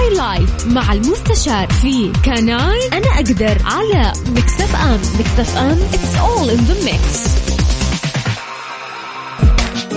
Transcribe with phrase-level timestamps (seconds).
[0.00, 6.60] هايلايت مع المستشار في كناين أنا أقدر على مكسف أم مكسف أم It's all in
[6.70, 7.30] the mix.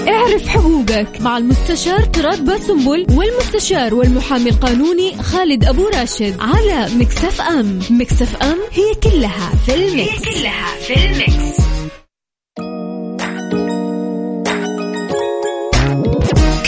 [0.07, 7.79] اعرف حقوقك مع المستشار تراد باسنبل والمستشار والمحامي القانوني خالد أبو راشد على مكسف أم
[7.89, 11.62] مكسف أم هي كلها في المكس هي كلها في المكس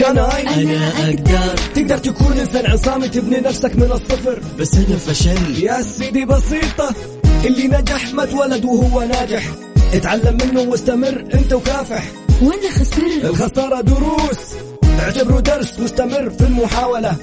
[0.05, 1.55] كان أنا أقدر.
[1.75, 4.39] تقدر تكون إنسان عصامي تبني نفسك من الصفر.
[4.59, 5.63] بس أنا فشل.
[5.63, 6.95] يا سيدي بسيطة
[7.45, 9.43] اللي نجح ما اتولد وهو ناجح.
[9.93, 12.03] اتعلم منه واستمر أنت وكافح.
[12.41, 13.25] وأنا خسرت.
[13.25, 14.39] الخسارة دروس.
[14.99, 17.15] اعتبره درس واستمر في المحاولة.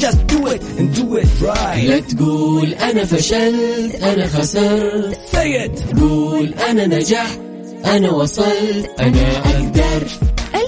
[0.00, 1.88] Just do it and do it right.
[1.88, 5.18] لا تقول أنا فشلت أنا خسرت.
[5.32, 6.00] Say it.
[6.00, 7.38] قول أنا نجحت
[7.84, 8.90] أنا وصلت.
[9.00, 10.06] أنا أقدر.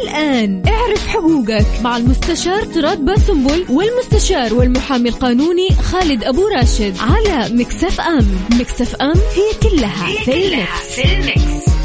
[0.03, 0.63] الآن.
[0.69, 1.67] اعرف حقوقك.
[1.83, 8.27] مع المستشار تراد باسنبل والمستشار والمحامي القانوني خالد أبو راشد على Mix FM.
[8.61, 11.78] Mix FM هي كلها في ال mix.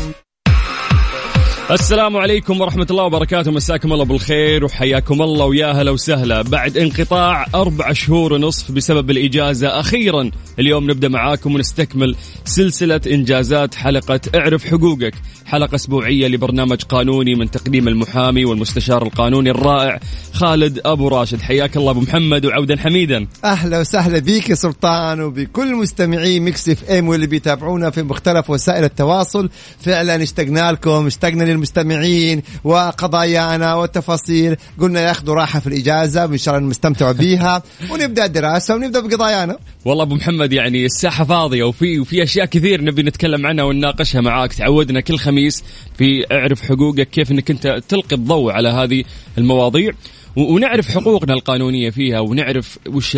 [1.71, 3.51] السلام عليكم ورحمة الله وبركاته.
[3.51, 6.41] مساكم الله بالخير وحياكم الله ويا هلا وسهلا.
[6.41, 14.19] بعد انقطاع أربع شهور ونصف بسبب الإجازة أخيرا اليوم نبدأ معاكم ونستكمل سلسلة إنجازات حلقة
[14.35, 15.13] اعرف حقوقك.
[15.45, 19.99] حلقة أسبوعية لبرنامج قانوني من تقديم المحامي والمستشار القانوني الرائع
[20.33, 21.41] خالد أبو راشد.
[21.41, 23.27] حياك الله أبو محمد وعودا حميدا.
[23.45, 29.49] أهلا وسهلا بيك يا سلطان وبكل مستمعي Mix FM واللي بيتابعونا في مختلف وسائل التواصل.
[29.79, 34.55] فعلا اشتقنا لكم اشتقنا للمستمعين وقضايانا والتفاصيل.
[34.79, 37.63] قلنا ياخذوا راحة في الإجازة وإن شاء الله نستمتعوا بيها.
[37.91, 39.57] ونبدأ الدراسه ونبدأ بقضايانا.
[39.85, 44.53] والله أبو محمد يعني الساحة فاضية وفي وفي أشياء كثير نبي نتكلم عنها ونناقشها معاك.
[44.53, 45.63] تعودنا كل خميس
[45.97, 49.03] في اعرف حقوقك كيف إنك أنت تلقي الضوء على هذه
[49.37, 49.91] المواضيع.
[50.35, 53.17] ونعرف حقوقنا القانونية فيها ونعرف وش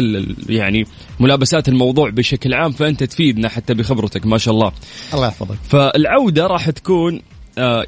[0.49, 0.85] يعني
[1.19, 4.71] ملابسات الموضوع بشكل عام فأنت تفيدنا حتى بخبرتك ما شاء الله.
[5.13, 5.57] الله يحفظك.
[5.69, 7.21] فالعودة راح تكون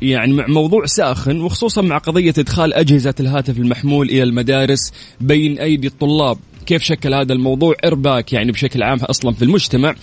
[0.02, 5.88] يعني مع موضوع ساخن وخصوصا مع قضية إدخال أجهزة الهاتف المحمول إلى المدارس بين أيدي
[5.88, 6.38] الطلاب.
[6.66, 9.96] كيف شكل هذا الموضوع؟ ارباك يعني بشكل عام أصلا في المجتمع.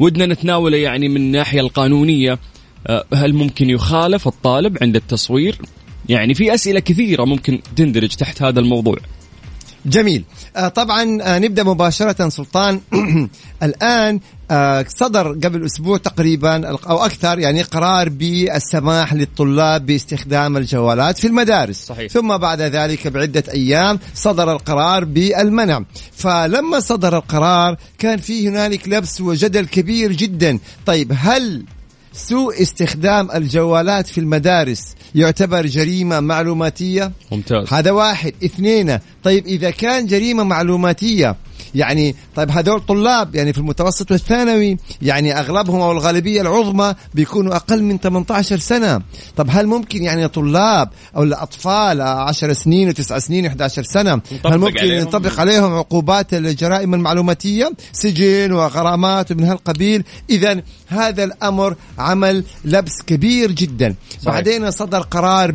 [0.00, 2.38] ودنا نتناوله يعني من الناحية القانونية.
[2.86, 5.58] آه، هل ممكن يخالف الطالب عند التصوير؟
[6.08, 8.96] يعني في أسئلة كثيرة ممكن تندرج تحت هذا الموضوع.
[9.86, 10.24] جميل.
[10.56, 12.80] آه طبعا آه نبدأ مباشرة سلطان.
[13.62, 14.20] الآن
[14.50, 21.86] آه صدر قبل أسبوع تقريبا أو أكثر يعني قرار بالسماح للطلاب باستخدام الجوالات في المدارس.
[21.86, 22.12] صحيح.
[22.12, 25.84] ثم بعد ذلك بعدة أيام صدر القرار بالمنع.
[26.12, 30.58] فلما صدر القرار كان في هنالك لبس وجدل كبير جدا.
[30.86, 31.64] طيب هل
[32.12, 37.66] سوء استخدام الجوالات في المدارس يعتبر جريمة معلوماتية؟ ممتاز.
[37.72, 38.32] هذا واحد.
[38.44, 41.36] اثنين طيب إذا كان جريمة معلوماتية
[41.74, 47.82] يعني طيب هذول طلاب يعني في المتوسط والثانوي يعني أغلبهم أو الغالبية العظمى بيكونوا أقل
[47.82, 49.00] من 18 سنة
[49.36, 54.58] طب هل ممكن يعني طلاب أو الأطفال 10 سنين و9 سنين 11 سنة نطبق هل
[54.58, 62.44] ممكن عليهم؟ نطبق عليهم عقوبات الجرائم المعلوماتية سجن وغرامات من هالقبيل إذا هذا الأمر عمل
[62.64, 64.34] لبس كبير جدا صحيح.
[64.34, 65.50] بعدين صدر قرار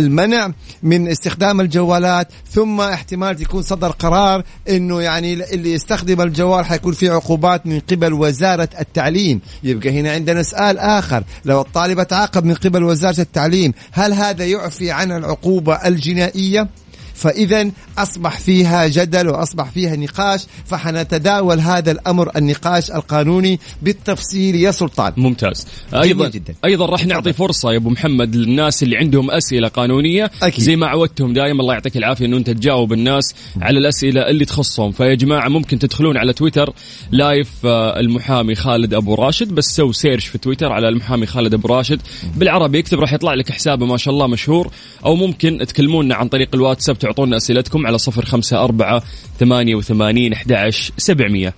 [0.00, 0.52] بالمنع
[0.82, 7.08] من استخدام الجوالات ثم احتمال يكون صدر قرار إنه يعني اللي يستخدم الجوال حيكون في
[7.08, 9.40] عقوبات من قبل وزارة التعليم.
[9.62, 11.24] يبقى هنا عندنا سؤال آخر.
[11.44, 16.68] لو الطالب تعاقب من قبل وزارة التعليم هل هذا يعفي عن العقوبة الجنائية؟
[17.16, 25.12] فإذا أصبح فيها جدل وأصبح فيها نقاش فحنتداول هذا الأمر النقاش القانوني بالتفصيل يا سلطان.
[25.16, 25.66] ممتاز.
[25.94, 26.54] أيضا جداً.
[26.64, 30.30] أيضا راح نعطي فرصة يا أبو محمد للناس اللي عندهم أسئلة قانونية.
[30.42, 30.64] أكيد.
[30.64, 34.92] زي ما عودتهم دائما الله يعطيك العافية انه أنت تجاوب الناس على الأسئلة اللي تخصهم.
[34.92, 36.72] فيا جماعة ممكن تدخلون على تويتر
[37.12, 41.68] live آه، المحامي خالد أبو راشد بس سو search في تويتر على المحامي خالد أبو
[41.68, 42.00] راشد.
[42.36, 44.70] بالعربي اكتب راح يطلع لك حسابه ما شاء الله مشهور.
[45.04, 49.02] أو ممكن تكلمونا عن طريق الواتساب تعطونا أسئلتكم على صفر خمسة أربعة
[49.40, 51.54] ثمانية وثمانين أحد سبعمية.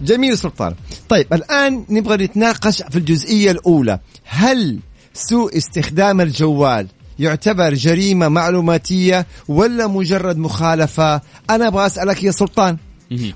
[0.00, 0.74] جميل سلطان.
[1.08, 3.98] طيب الآن نبغى نتناقش في الجزئية الأولى.
[4.24, 4.78] هل
[5.14, 6.86] سوء استخدام الجوال
[7.18, 11.20] يعتبر جريمة معلوماتية ولا مجرد مخالفة؟
[11.50, 12.76] أنا أبغى أسألك يا سلطان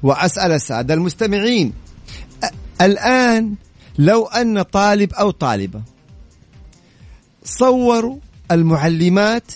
[0.03, 1.73] وأسأل السادة المستمعين.
[2.81, 3.55] الآن
[3.99, 5.81] لو أن طالب أو طالبة
[7.45, 8.17] صوروا
[8.51, 9.53] المعلمات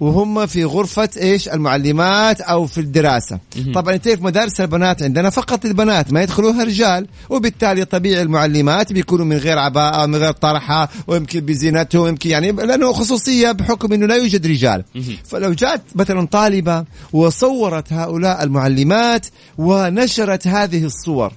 [0.00, 3.38] وهم في غرفة إيش؟ المعلمات أو في الدراسة.
[3.74, 7.06] طبعا أنت في مدارس البنات عندنا فقط البنات ما يدخلوها رجال.
[7.30, 12.92] وبالتالي طبيعي المعلمات بيكونوا من غير عباءة من غير طرحة ويمكن بزينتهم يمكن يعني لأنه
[12.92, 14.84] خصوصية بحكم إنه لا يوجد رجال.
[15.24, 19.26] فلو جاءت مثلا طالبة وصورت هؤلاء المعلمات
[19.58, 21.32] ونشرت هذه الصور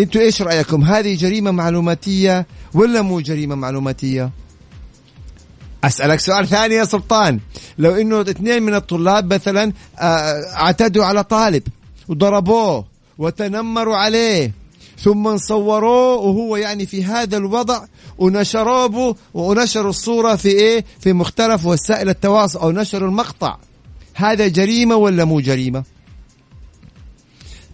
[0.00, 4.30] أنتوا إيش رأيكم؟ هذه جريمة معلوماتية ولا مو جريمة معلوماتية؟
[5.84, 7.40] أسألك سؤال ثاني يا سلطان.
[7.78, 11.62] لو إنه اثنين من الطلاب مثلا آه، اعتدوا على طالب
[12.08, 12.84] وضربوه
[13.18, 14.52] وتنمروا عليه
[15.02, 17.84] ثم صوروه وهو يعني في هذا الوضع
[18.18, 23.56] ونشروه ونشروا الصورة في إيه؟ في مختلف وسائل التواصل أو نشروا المقطع.
[24.14, 25.84] هذا جريمة ولا مو جريمة؟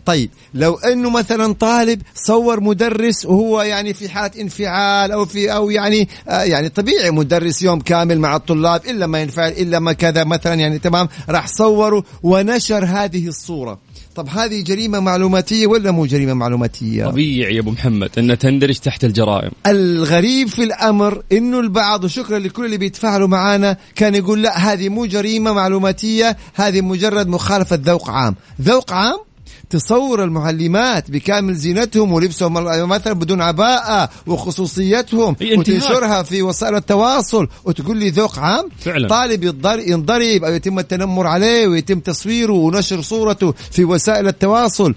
[0.06, 5.70] طيب لو أنه مثلا طالب صور مدرس وهو يعني في حالة انفعال أو في أو
[5.70, 10.24] يعني آه يعني طبيعي مدرس يوم كامل مع الطلاب إلا ما ينفعل إلا ما كذا
[10.24, 13.78] مثلا يعني تمام راح صوروا ونشر هذه الصورة
[14.16, 19.04] طب هذه جريمة معلوماتية ولا مو جريمة معلوماتية؟ طبيعي يا أبو محمد إنها تندرج تحت
[19.04, 19.50] الجرائم.
[19.66, 25.06] الغريب في الأمر إنه البعض وشكرا لكل اللي بيتفاعلوا معنا كان يقول لا هذه مو
[25.06, 29.25] جريمة معلوماتية هذه مجرد مخالفة ذوق عام، ذوق عام
[29.70, 32.52] تصور المعلمات بكامل زينتهم ولبسهم
[32.88, 37.48] مثلا بدون عباءة وخصوصيتهم وتنشرها في وسائل التواصل.
[37.64, 39.08] وتقول لي ذوق عام؟ فعلا.
[39.08, 39.44] طالب
[39.88, 44.94] ينضرب أو يتم التنمر عليه ويتم تصويره ونشر صورته في وسائل التواصل.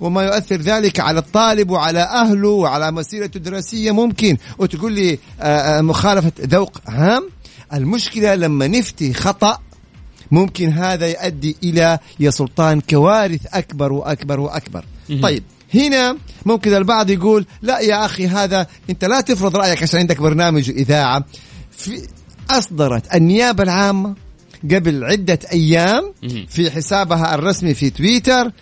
[0.00, 4.36] وما يؤثر ذلك على الطالب وعلى أهله وعلى مسيرته الدراسية ممكن.
[4.58, 5.18] وتقول لي
[5.82, 7.28] مخالفة ذوق عام؟
[7.74, 9.58] المشكلة لما نفتي خطأ
[10.30, 14.84] ممكن هذا يؤدي إلى يا سلطان كوارث أكبر وأكبر وأكبر.
[15.22, 15.42] طيب
[15.74, 16.16] هنا
[16.46, 21.24] ممكن البعض يقول لا يا أخي هذا أنت لا تفرض رأيك عشان عندك برنامج إذاعة.
[21.72, 22.08] في
[22.50, 24.14] أصدرت النيابة العامة
[24.64, 26.12] قبل عدة أيام
[26.48, 28.52] في حسابها الرسمي في تويتر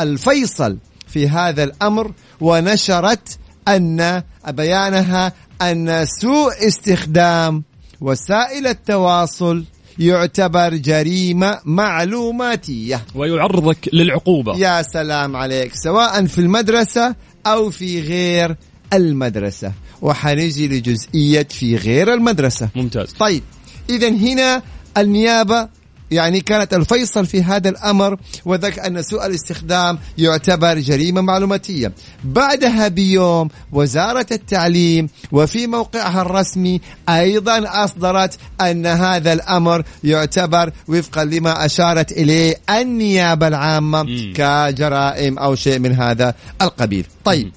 [0.00, 0.78] الفيصل
[1.08, 3.38] في هذا الأمر ونشرت
[3.68, 5.32] أن بيانها
[5.62, 7.62] أن سوء استخدام
[8.00, 9.64] وسائل التواصل
[9.98, 13.04] يعتبر جريمة معلوماتية.
[13.14, 14.56] ويعرضك للعقوبة.
[14.56, 17.14] يا سلام عليك سواء في المدرسة
[17.46, 18.56] أو في غير
[18.92, 19.72] المدرسة.
[20.02, 22.68] وحنجي لجزئية في غير المدرسة.
[22.74, 23.12] ممتاز.
[23.12, 23.42] طيب
[23.90, 24.62] إذا هنا
[24.98, 25.68] النيابة
[26.10, 31.92] يعني كانت الفيصل في هذا الأمر وذلك أن سوء الاستخدام يعتبر جريمة معلوماتية.
[32.24, 41.64] بعدها بيوم وزارة التعليم وفي موقعها الرسمي أيضا أصدرت أن هذا الأمر يعتبر وفقا لما
[41.64, 44.02] أشارت إليه النيابة العامة
[44.34, 47.06] كجرائم أو شيء من هذا القبيل.
[47.24, 47.52] طيب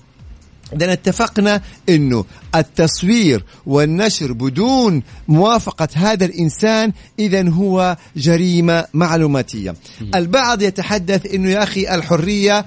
[0.73, 2.25] إذا اتفقنا إنه
[2.55, 9.75] التصوير والنشر بدون موافقة هذا الإنسان اذا هو جريمة معلوماتية.
[10.15, 12.65] البعض يتحدث إنه يا أخي الحرية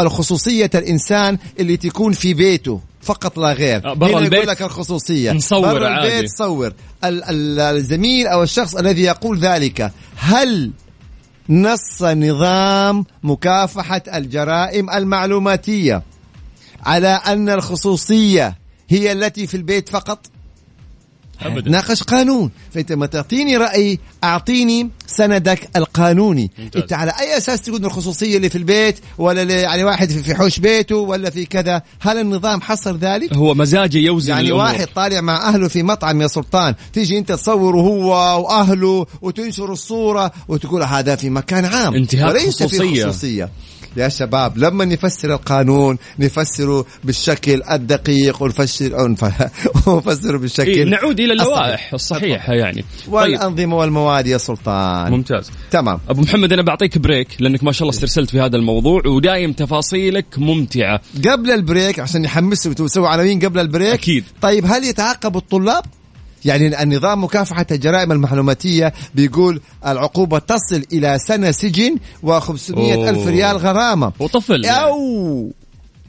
[0.00, 5.32] الخصوصية الإنسان اللي تكون في بيته فقط لا غير آه، برا البيت يقول لك الخصوصية
[5.32, 6.26] نصور برا البيت عادي.
[6.26, 6.72] صور
[7.04, 10.70] الزميل أو الشخص الذي يقول ذلك هل
[11.48, 16.02] نص نظام مكافحة الجرائم المعلوماتية
[16.86, 18.56] على أن الخصوصية
[18.88, 20.26] هي التي في البيت فقط
[21.42, 21.70] أبدا.
[21.70, 26.82] ناقش قانون فأنت ما تعطيني رأي أعطيني سندك القانوني ممتاز.
[26.82, 30.96] أنت على أي أساس تقول الخصوصية اللي في البيت ولا يعني واحد في حوش بيته
[30.96, 34.64] ولا في كذا هل النظام حصر ذلك هو مزاجه يوزن يعني الأمور.
[34.64, 38.10] واحد طالع مع أهله في مطعم يا سلطان تيجي أنت تصوره هو
[38.42, 42.78] وأهله وتنشر الصورة وتقول هذا في مكان عام انتهاك وليس خصوصية.
[42.78, 43.50] في خصوصية
[43.96, 49.14] يا شباب لما نفسر القانون نفسره بالشكل الدقيق ونفسر
[49.86, 51.32] ونفسره بالشكل إيه نعود إلى.
[51.32, 52.84] اللوائح الصحيحة يعني.
[53.06, 53.12] طيب.
[53.12, 55.12] والأنظمة والمواد يا سلطان.
[55.12, 55.50] ممتاز.
[55.70, 56.00] تمام.
[56.08, 60.26] أبو محمد أنا بعطيك بريك لأنك ما شاء الله استرسلت في هذا الموضوع ودايم تفاصيلك
[60.38, 61.00] ممتعة.
[61.28, 64.24] قبل ال break عشان يحمسوا وتسوي عناوين قبل ال break؟ أكيد.
[64.42, 65.84] طيب هل يتعاقب الطلاب؟
[66.46, 73.26] يعني النظام مكافحة الجرائم المعلوماتية بيقول العقوبة تصل إلى سنة سجن و500 ألف.
[73.26, 74.66] ريال غرامة وطفل.
[74.66, 75.50] أو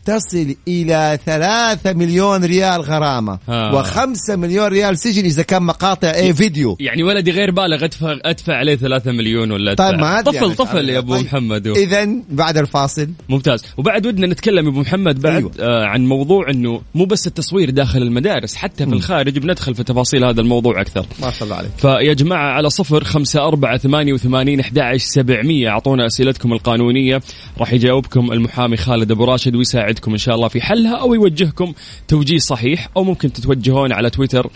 [0.07, 3.71] تصل إلى ثلاثة مليون ريال غرامة ها.
[3.71, 6.77] وخمسة مليون ريال سجن إذا كان مقاطع إيه فيديو.
[6.79, 10.01] يعني ولدي غير بالغ ادفع أدفع عليه 3 مليون ولا طيب أدفع.
[10.01, 10.55] ما أدري طفل يعني.
[10.55, 11.25] طفل يا أبو طيب.
[11.25, 11.67] محمد.
[11.67, 13.07] إذا بعد الفاصل.
[13.29, 13.63] ممتاز.
[13.77, 15.51] وبعد ودنا نتكلم يا أبو محمد بعد أيوة.
[15.59, 20.25] آه عن موضوع إنه مو بس التصوير داخل المدارس حتى في الخارج بندخل في تفاصيل
[20.25, 21.05] هذا الموضوع أكثر.
[21.21, 21.71] ما شاء الله عليك.
[21.77, 25.69] فيا جماعة على صفر خمسة أربعة ثمانية وثمانين أحد سبعمية.
[25.69, 27.21] أعطونا أسئلتكم القانونية.
[27.59, 29.55] راح يجاوبكم المحامي خالد أبو راشد
[29.97, 31.73] ويساعدكم إن شاء الله في حلها أو يوجهكم
[32.07, 34.49] توجيه صحيح أو ممكن تتوجهون على تويتر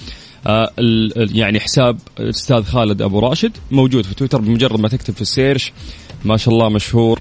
[0.48, 0.72] آه
[1.18, 5.74] يعني حساب الاستاذ خالد أبو راشد موجود في تويتر بمجرد ما تكتب في السيرش
[6.26, 7.20] ما شاء الله مشهور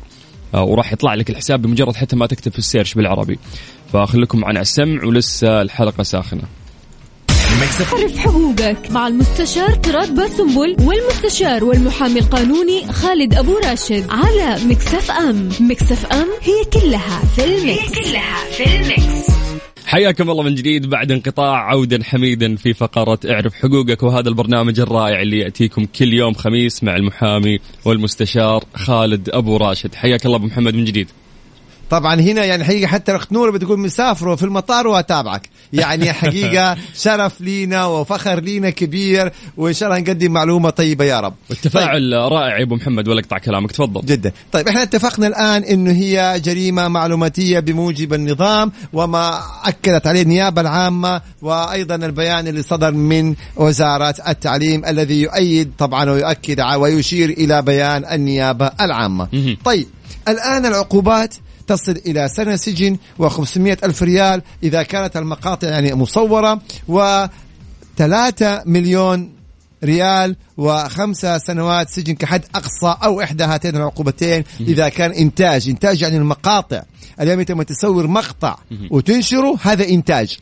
[0.55, 3.39] آه وراح يطلع لك الحساب بمجرد حتى ما تكتب في ال search بالعربي.
[3.93, 6.43] فخليكم معنا على السمع ولسه الحلقة ساخنة.
[7.51, 15.49] اعرف حقوقك مع المستشار تراد باسنبل والمستشار والمحامي القانوني خالد أبو راشد على Mix FM.
[15.61, 19.31] Mix FM هي كلها في ال mix هي كلها في ال mix
[19.87, 20.87] حياكم الله من جديد.
[20.91, 26.35] بعد انقطاع عودا حميدا في فقرة اعرف حقوقك وهذا البرنامج الرائع اللي يأتيكم كل يوم
[26.35, 29.95] خميس مع المحامي والمستشار خالد أبو راشد.
[29.95, 31.09] حياك الله أبو محمد من جديد.
[31.91, 35.49] طبعا هنا يعني حقيقة حتى اخت نور بتقول مسافر في المطار وأتابعك.
[35.73, 41.35] يعني حقيقة شرف لينا وفخر لينا كبير وإن شاء الله نقدم معلومة طيبة يا رب.
[41.51, 43.73] والتفاعل رائع يا أبو محمد ولا اقطع كلامك.
[43.73, 44.01] تفضل.
[44.07, 44.33] جدا.
[44.53, 51.21] طيب إحنا اتفقنا الآن إنه هي جريمة معلوماتية بموجب النظام وما أكدت عليه النيابة العامة
[51.43, 58.71] وأيضا البيان اللي صدر من وزارة التعليم الذي يؤيد طبعا ويؤكد ويشير إلى بيان النيابة
[58.81, 59.29] العامة.
[59.65, 59.87] طيب
[60.29, 61.35] الآن العقوبات
[61.71, 67.27] تصل إلى سنة سجن و500 ألف ريال إذا كانت المقاطع يعني مصورة و
[67.97, 69.33] 3 مليون
[69.85, 75.69] ريال وخمسة سنوات سجن كحد أقصى أو إحدى هاتين العقوبتين إذا كان إنتاج.
[75.69, 76.83] إنتاج يعني المقاطع.
[77.21, 78.57] اليوم أنت لما تصور مقطع
[78.91, 80.39] وتنشره هذا إنتاج.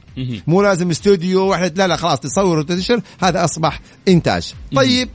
[0.47, 4.54] مو لازم استوديو واحد لا لا خلاص تصور وتنشر هذا أصبح إنتاج.
[4.75, 5.08] طيب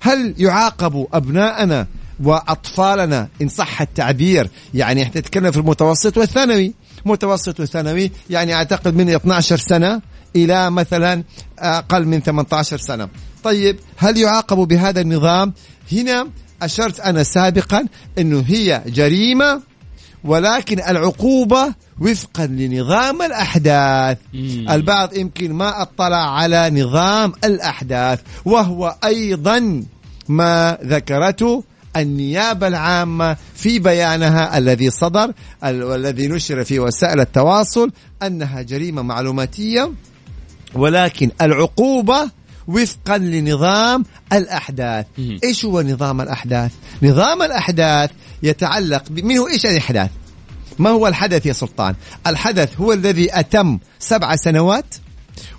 [0.00, 1.86] هل يعاقب أبناءنا
[2.24, 6.74] وأطفالنا إن صح التعبير يعني إحنا نتكلم في المتوسط والثانوي.
[7.04, 10.00] متوسط وثانوي يعني أعتقد من 12 سنة
[10.36, 11.22] إلى مثلا
[11.58, 13.08] أقل من 18 سنة.
[13.44, 15.52] طيب هل يعاقب بهذا النظام؟
[15.92, 16.28] هنا
[16.62, 17.86] أشرت أنا سابقا
[18.18, 19.60] أنه هي جريمة
[20.24, 24.18] ولكن العقوبة وفقا لنظام الأحداث.
[24.34, 24.66] مم.
[24.70, 29.84] البعض يمكن ما أطلع على نظام الأحداث وهو أيضا
[30.28, 31.64] ما ذكرته
[31.98, 35.32] النيابة العامة في بيانها الذي صدر
[35.64, 37.90] ال- والذي نشر في وسائل التواصل
[38.22, 39.92] أنها جريمة معلوماتية
[40.74, 42.30] ولكن العقوبة
[42.68, 45.06] وفقا لنظام الأحداث.
[45.44, 46.70] إيش هو نظام الأحداث؟
[47.02, 48.10] نظام الأحداث
[48.42, 49.24] يتعلق ب...
[49.24, 50.10] من هو إيش يعني أحداث؟
[50.78, 51.94] ما هو الحدث يا سلطان؟
[52.26, 54.94] الحدث هو الذي أتم سبع سنوات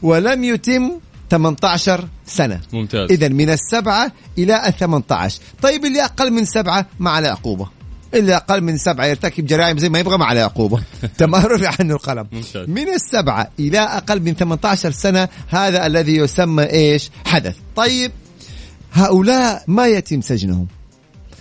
[0.01, 0.91] ولم يتم
[1.29, 2.61] 18 سنة.
[2.73, 3.11] ممتاز.
[3.11, 7.77] إذا من السبعة إلى الثمانية عشر طيب اللي أقل من سبعة ما عليه عقوبة
[8.13, 10.83] اللي أقل من سبعة يرتكب جرائم زي ما يبغى ما عليه عقوبة
[11.17, 12.27] تمام رفع عنه القلم.
[12.31, 12.69] ممتاز.
[12.69, 17.55] من السبعة إلى أقل من 18 سنة هذا الذي يسمى إيش؟ حدث.
[17.75, 18.11] طيب
[18.93, 20.67] هؤلاء ما يتم سجنهم؟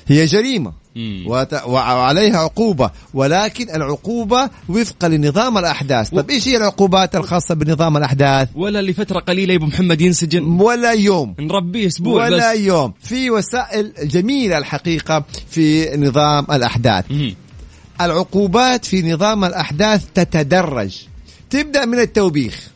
[0.06, 0.72] هي جريمة.
[1.66, 2.90] وعليها عقوبة.
[3.14, 6.10] ولكن العقوبة وفقا لنظام الأحداث.
[6.10, 10.92] طيب إيش هي العقوبات الخاصة بنظام الأحداث؟ ولا لفترة قليلة يا أبو محمد ينسجن؟ ولا
[10.92, 11.34] يوم.
[11.40, 12.92] نربيه أسبوع ولا بس يوم.
[13.00, 17.04] في وسائل جميلة الحقيقة في نظام الأحداث.
[17.10, 17.34] مم.
[18.00, 21.02] العقوبات في نظام الأحداث تتدرج.
[21.50, 22.75] تبدأ من التوبيخ.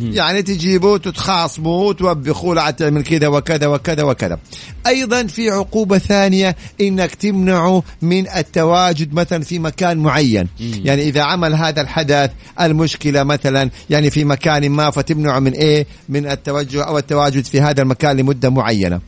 [0.00, 4.38] يعني تجيبوا تتخاصموا وتوبخوا لا تعمل كذا وكذا وكذا وكذا.
[4.86, 10.48] أيضا في عقوبة ثانية إنك تمنعه من التواجد مثلا في مكان معين.
[10.60, 16.26] يعني إذا عمل هذا الحدث المشكلة مثلا يعني في مكان ما فتمنعه من إيه؟ من
[16.26, 19.00] التوجه أو التواجد في هذا المكان لمدة معينة.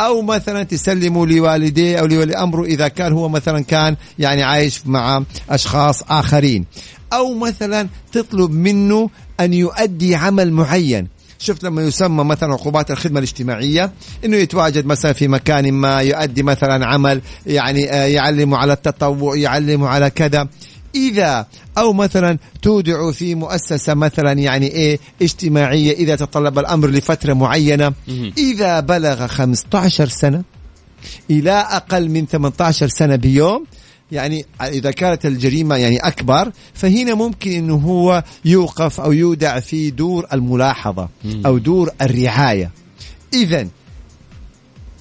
[0.00, 5.22] أو مثلا تسلمه لوالديه أو لولي أمره إذا كان هو مثلا كان يعني عايش مع
[5.50, 6.64] أشخاص آخرين.
[7.12, 9.10] أو مثلا تطلب منه
[9.40, 11.08] أن يؤدي عمل معين.
[11.38, 13.92] شفت لما يسمى مثلا عقوبات الخدمة الاجتماعية؟
[14.24, 19.88] إنه يتواجد مثلا في مكان ما يؤدي مثلا عمل يعني آه، يعلمه على التطوع يعلمه
[19.88, 20.48] على كذا.
[20.94, 21.46] إذا
[21.78, 27.92] أو مثلا تودع في مؤسسة مثلا يعني إيه اجتماعية إذا تطلب الأمر لفترة معينة.
[28.38, 30.42] إذا بلغ 15 سنة
[31.30, 33.64] إلى أقل من 18 سنة بيوم
[34.12, 40.26] يعني إذا كانت الجريمة يعني أكبر فهنا ممكن أنه هو يوقف أو يودع في دور
[40.32, 41.08] الملاحظة
[41.46, 42.70] أو دور الرعاية.
[43.32, 43.68] إذا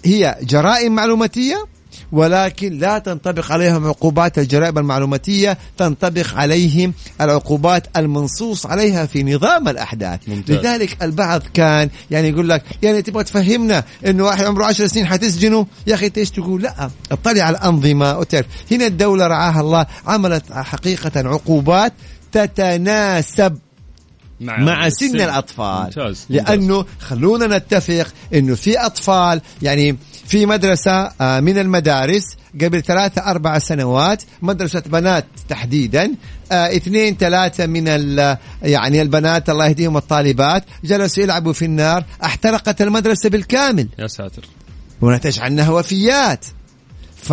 [0.05, 1.65] هي جرائم معلوماتية
[2.13, 10.19] ولكن لا تنطبق عليهم عقوبات الجرائم المعلوماتية تنطبق عليهم العقوبات المنصوص عليها في نظام الأحداث.
[10.27, 10.57] ممتاز.
[10.57, 15.67] لذلك البعض كان يعني يقول لك يعني تبغى تفهمنا إنه واحد عمره 10 سنين حتسجنه؟
[15.87, 18.45] يا أخي انت إيش تقول؟ لا اطلع على الأنظمة وتعرف.
[18.71, 21.93] هنا الدولة رعاها الله عملت حقيقة عقوبات
[22.31, 23.57] تتناسب
[24.39, 25.83] مع سن الأطفال.
[25.83, 26.25] ممتاز.
[26.29, 29.97] لأنه خلونا نتفق أنه في أطفال يعني
[30.33, 32.23] في مدرسة آه، من المدارس
[32.61, 36.15] قبل ثلاثة أربع سنوات مدرسة بنات تحديدا
[36.51, 42.81] آه اثنين ثلاثة من ال- يعني البنات الله يهديهم الطالبات جلسوا يلعبوا في النار احترقت
[42.81, 43.87] المدرسة بالكامل.
[43.99, 44.45] يا ساتر.
[45.01, 46.45] ونتج عنها وفيات.
[47.23, 47.29] ف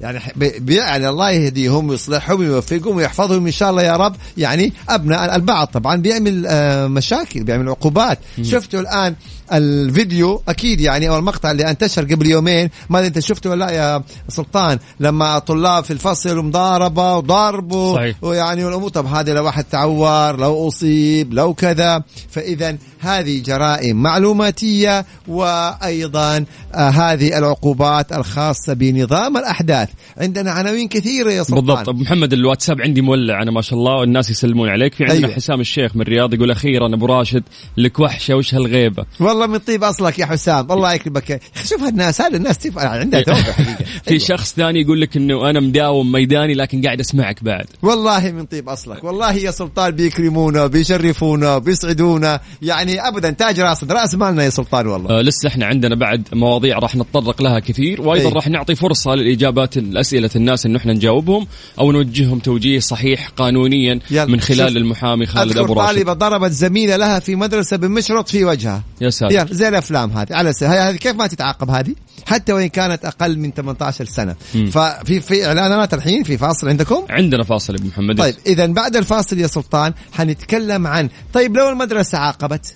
[0.00, 0.20] يعني
[0.68, 4.16] يعني الله يهديهم ويصلحهم ويوفقهم ويحفظهم إن شاء الله يا رب.
[4.36, 8.18] يعني أبناء البعض طبعا بيعمل آه، مشاكل بيعمل عقوبات.
[8.42, 9.14] شفتوا الآن
[9.52, 12.70] الفيديو؟ أكيد يعني أو المقطع اللي انتشر قبل يومين.
[12.90, 18.16] ما أدري أنت شفته ولا لا يا سلطان؟ لما طلاب في الفصل ومضاربه وضربوا صحيح.
[18.22, 22.02] ويعني والامور طب هذا لو واحد تعور لو أصيب لو كذا.
[22.30, 29.88] فاذا هذه جرائم معلوماتية وأيضا آه هذه العقوبات الخاصة بنظام الأحداث.
[30.18, 31.64] عندنا عناوين كثيرة يا سلطان.
[31.64, 31.88] بالضبط.
[31.88, 34.94] أبو محمد الواتساب عندي مولع أنا ما شاء الله والناس يسلمون عليك.
[34.94, 35.26] في عندنا أيوة.
[35.28, 35.36] أيوة.
[35.36, 37.42] حسام الشيخ من الرياض يقول أخيرا أبو راشد
[37.76, 40.72] لك وحشة وش هالغيبة؟ والله من طيب أصلك يا حسام.
[40.72, 43.84] الله يكرمك شوف هالناس هذا الناس تفعل عندها توبه حقيقة.
[44.04, 44.20] في أيوة.
[44.22, 47.66] شخص ثاني يقول لك إنه أنا مداوم ميداني لكن قاعد أسمعك بعد.
[47.82, 49.04] والله من طيب أصلك.
[49.04, 52.40] والله يا سلطان بيكرمونا بيشرفونا بيسعدونا.
[52.62, 55.18] يعني ابدا تاج راس رأس مالنا يا سلطان والله.
[55.18, 58.34] آه لسه إحنا عندنا بعد مواضيع راح نتطرق لها كثير وأيضا أي.
[58.34, 58.74] راح نعطي
[59.14, 61.46] فرصه للاجابات الأسئلة الناس انه إحنا نجاوبهم
[61.78, 64.76] أو نوجههم توجيه صحيح قانونيا من خلال.
[64.76, 69.52] المحامي خالد أبو راشد طالبة ضربت زميلة لها في مدرسة بمشرط في وجهها يا ساتر
[69.52, 71.94] زي الأفلام هذه على هذه كيف ما تتعاقب هذه
[72.26, 74.70] حتى وإن كانت أقل من 18 سنة مم.
[74.70, 79.38] ففي في إعلانات الحين في فاصل عندكم عندنا فاصل أبو محمد طيب اذا بعد الفاصل
[79.38, 82.74] يا سلطان حنتكلم عن طيب لو المدرسة عاقبت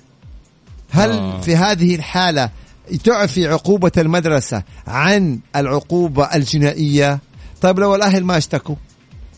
[0.90, 1.10] هل.
[1.10, 1.40] آه.
[1.40, 2.50] في هذه الحالة
[3.04, 7.20] تعفي عقوبة المدرسة عن العقوبة الجنائية
[7.60, 8.74] طيب لو الأهل ما اشتكوا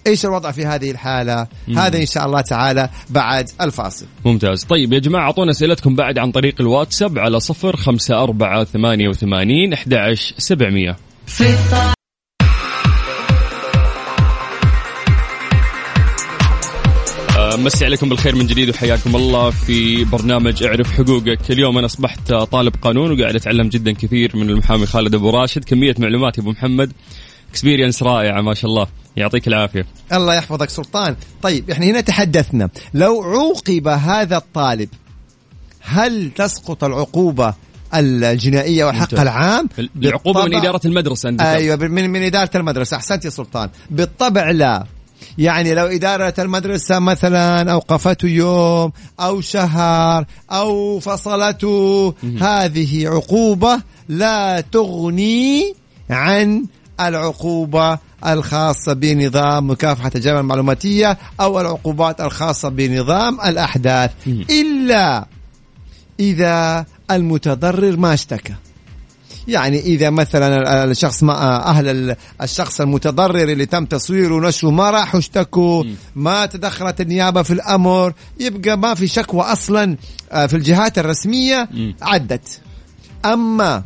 [0.07, 1.79] إيش الوضع في هذه الحالة؟ مم.
[1.79, 4.07] هذا إن شاء الله تعالى بعد الفاصل.
[4.25, 10.97] ممتاز، طيب يا جماعة أعطونا أسئلتكم بعد عن طريق الواتساب على 054 11700.
[17.61, 21.51] مسي عليكم بالخير من جديد وحياكم الله في برنامج اعرف حقوقك.
[21.51, 25.65] اليوم أنا اصبحت طالب قانون وقاعد أتعلم جدا كثير من المحامي خالد أبو راشد.
[25.65, 26.93] كمية معلومات يا أبو محمد.
[27.51, 28.87] اكسبيرينس رائعة ما شاء الله.
[29.17, 29.87] يعطيك العافية.
[30.13, 31.17] الله يحفظك سلطان.
[31.43, 32.69] طيب إحنا هنا تحدثنا.
[32.95, 34.89] لو عوقب هذا الطالب
[35.81, 37.55] هل تسقط العقوبة
[37.95, 39.21] الجنائية والحق.
[39.21, 42.97] العام؟ العقوبة من إدارة المدرسة انت أيوه من من إدارة المدرسة.
[42.97, 43.71] احسنت يا سلطان.
[43.91, 44.85] بالطبع لا.
[45.39, 55.75] يعني لو إدارة المدرسة مثلا أوقفته يوم أو شهر أو فصلته هذه عقوبة لا تغني
[56.11, 56.65] عن
[57.01, 64.11] العقوبة الخاصة بنظام مكافحة الجرائم المعلوماتية أو العقوبات الخاصة بنظام الأحداث.
[64.51, 65.27] إلا
[66.21, 68.55] إذا المتضرر ما اشتكى.
[69.51, 75.21] يعني إذا مثلا الشخص ما أهل ال- الشخص المتضرر اللي تم تصويره ونشره ما راحوا
[75.21, 75.85] اشتكوا
[76.17, 79.97] ما تدخلت النيابة في الأمر يبقى ما في شكوى أصلا
[80.33, 81.69] آه، في الجهات الرسمية
[82.03, 82.61] عدت.
[83.25, 83.83] أما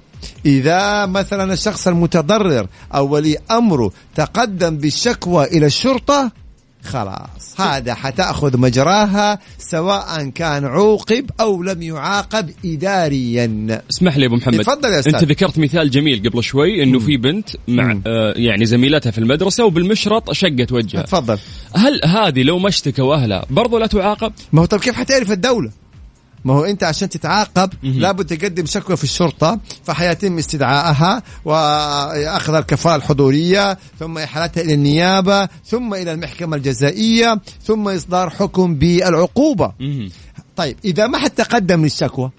[0.46, 6.30] إذا مثلا الشخص المتضرر أو ولي أمره تقدم بالشكوى إلى الشرطة
[6.84, 7.60] خلاص.
[7.60, 13.82] هذا حتأخذ مجراها سواء كان عوقب أو لم يعاقب اداريا.
[13.90, 14.60] اسمح لي أبو محمد.
[14.60, 15.14] تفضل يا أستاذ.
[15.14, 18.00] أنت ذكرت مثال جميل قبل شوي إنه في بنت مع.
[18.06, 21.02] آه يعني زميلتها في المدرسة وبالمشرط شقت وجهها.
[21.02, 21.38] تفضل.
[21.76, 25.70] هل هذه لو ما اشتكوا أهلها برضو لا تعاقب؟ ما هو طب كيف حتعرف الدولة؟
[26.44, 33.78] ما هو انت عشان تتعاقب لابد تقدم شكوى في الشرطة فحيتم استدعائها وأخذ الكفاءة الحضورية
[33.98, 39.72] ثم إحالتها إلى النيابة ثم إلى المحكمة الجزائية ثم إصدار حكم بالعقوبة.
[40.56, 42.30] طيب إذا ما حد تقدم للشكوى؟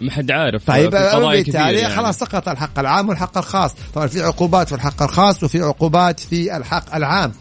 [0.00, 0.66] ما حد عارف.
[0.66, 1.94] طيب بالتالي يعني.
[1.94, 3.70] خلاص سقط الحق العام والحق الخاص.
[3.94, 7.32] طبعا في عقوبات في الحق الخاص وفي عقوبات في الحق العام.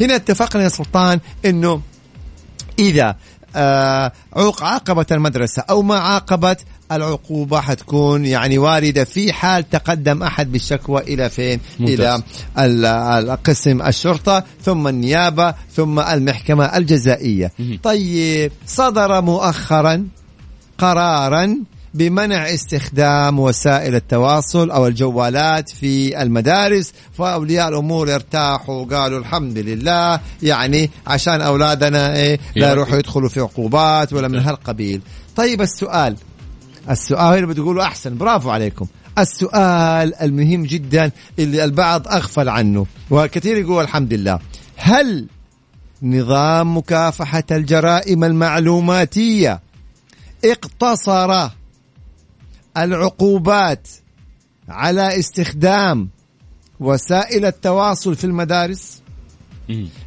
[0.00, 1.80] هنا اتفقنا يا سلطان إنه
[2.78, 3.16] إذا
[4.62, 6.60] عاقبت المدرسة أو ما عاقبت
[6.92, 11.98] العقوبة حتكون يعني واردة في حال تقدم أحد بالشكوى إلى فين؟ ممتاز.
[11.98, 12.22] إلى
[12.58, 12.84] ال-
[13.30, 17.52] القسم الشرطة ثم النيابة ثم المحكمة الجزائية.
[17.82, 20.06] طيب صدر مؤخرا
[20.78, 21.56] قرارا
[21.94, 30.20] بمنع استخدام وسائل التواصل أو الجوالات في المدارس فأولياء الأمور ارتاحوا وقالوا الحمد لله.
[30.42, 35.00] يعني عشان أولادنا إيه لا يروحوا يدخلوا في عقوبات ولا من هالقبيل.
[35.36, 36.16] طيب السؤال
[36.90, 38.86] السؤال اللي بتقولوا أحسن برافو عليكم.
[39.18, 44.38] السؤال المهم جدا اللي البعض أغفل عنه وكثير يقول الحمد لله.
[44.76, 45.26] هل
[46.02, 49.60] نظام مكافحة الجرائم المعلوماتية
[50.44, 51.48] اقتصر
[52.76, 53.88] العقوبات
[54.68, 56.08] على استخدام
[56.80, 59.00] وسائل التواصل في المدارس.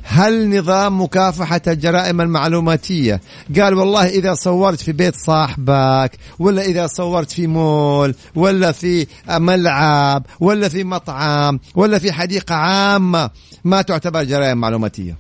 [0.03, 3.21] هل نظام مكافحة الجرائم المعلوماتية؟
[3.59, 10.25] قال والله إذا صورت في بيت صاحبك ولا إذا صورت في مول ولا في ملعب
[10.39, 13.29] ولا في مطعم ولا في حديقة عامة
[13.63, 15.17] ما تعتبر جرائم معلوماتية.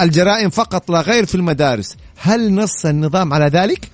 [0.00, 1.96] الجرائم فقط لا غير في المدارس.
[2.16, 3.88] هل نص النظام على ذلك؟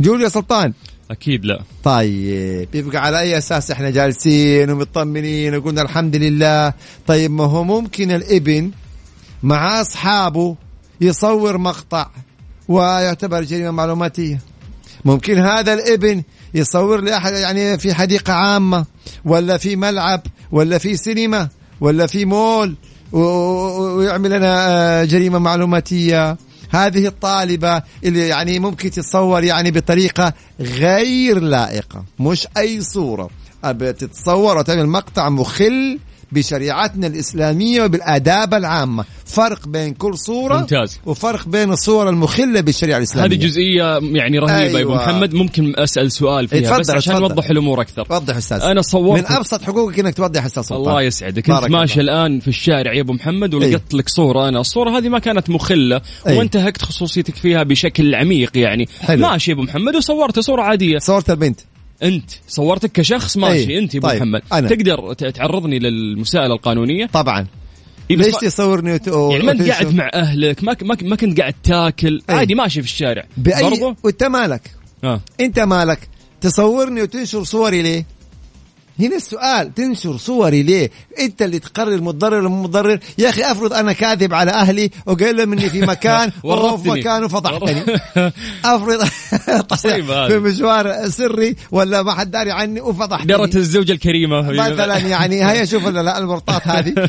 [0.00, 0.72] جوليا سلطان.
[1.10, 1.60] أكيد لا.
[1.84, 6.72] طيب يبقى على أي أساس إحنا جالسين ومطمنين وقلنا الحمد لله.
[7.06, 8.70] طيب ما هو ممكن الإبن
[9.42, 10.56] مع أصحابه
[11.00, 12.06] يصور مقطع
[12.68, 14.40] ويعتبر جريمة معلوماتية؟
[15.04, 16.22] ممكن هذا الإبن
[16.54, 18.84] يصور لاحد يعني في حديقة عامة
[19.24, 20.20] ولا في ملعب
[20.52, 21.48] ولا في سينما
[21.80, 22.74] ولا في مول
[23.12, 26.36] ويعمل لنا آه، جريمة معلوماتية؟
[26.74, 33.30] هذه الطالبة اللي يعني ممكن تتصور يعني بطريقة غير لائقة مش أي صورة.
[33.64, 35.98] أب- تتصور وتعمل مقطع مخل
[36.34, 40.98] بشريعتنا الإسلامية وبالآداب العامة فرق بين كل صورة ممتاز.
[41.06, 44.94] وفرق بين الصور المخلة بالشريعة الإسلامية هذه جزئية يعني رهيبة يا أبو أيوة.
[44.94, 47.14] محمد ممكن أسأل سؤال فيها اتفضل، بس عشان.
[47.20, 51.02] نوضح الأمور أكثر وضح أستاذ أنا صورت من أبسط حقوقك أنك توضح أستاذ سلطان الله
[51.02, 52.00] يسعدك كنت ماشي.
[52.00, 56.00] الآن في الشارع يا أبو محمد ولقيت لك صورة أنا الصورة هذه ما كانت مخلة
[56.28, 56.38] أي.
[56.38, 59.28] وانتهكت خصوصيتك فيها بشكل عميق يعني حلو.
[59.28, 61.60] ماشي يا أبو محمد وصورت صورة عادية صورت البنت
[62.02, 63.78] انت صورتك كشخص ماشي أي.
[63.78, 64.16] انت يا أبو طيب.
[64.16, 64.68] محمد أنا.
[64.68, 67.46] تقدر تعرضني للمساءلة القانونية طبعا
[68.10, 69.06] إيه ليش تصورني وت...
[69.06, 72.34] يعني ما أنت؟ قاعد مع أهلك ما ما, ما كنت قاعد تاكل أي.
[72.34, 74.70] عادي ماشي في الشارع بأي برضو وانت مالك
[75.04, 75.20] آه.
[75.40, 76.08] انت مالك
[76.40, 78.06] تصورني وتنشر صوري ليه
[79.00, 83.72] هنا السؤال تنشر صوري ليه؟ انت اللي تقرر متضرر ولا مو متضرر؟ يا أخي أفرض
[83.72, 86.90] أنا كاذب على أهلي وقايل لهم إني في مكان وهو في.
[86.90, 87.82] مكان وفضحتني.
[88.64, 89.08] أفرض
[89.84, 90.04] طيب.
[90.28, 93.26] في مشوار سري ولا ما حد داري عني وفضحتني.
[93.26, 97.08] درت الزوجة الكريمة مثلا يعني هيا شوف لا الورطات هذه.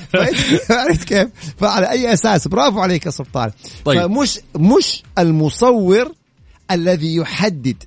[0.69, 3.52] عرفت كيف؟ فعلى أي أساس؟ برافو عليك يا سلطان.
[3.86, 4.02] طيب.
[4.02, 6.12] فمش مش المصور
[6.71, 7.84] الذي يحدد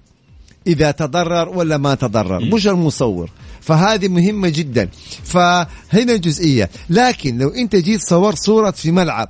[0.67, 2.41] إذا تضرر ولا ما تضرر.
[2.41, 3.31] مش المصور.
[3.61, 4.89] فهذه مهمة جدا.
[5.25, 6.71] فهنا جزئية.
[6.91, 9.29] لكن لو أنت جيت صورت صورة في ملعب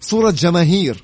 [0.00, 1.02] صورة جماهير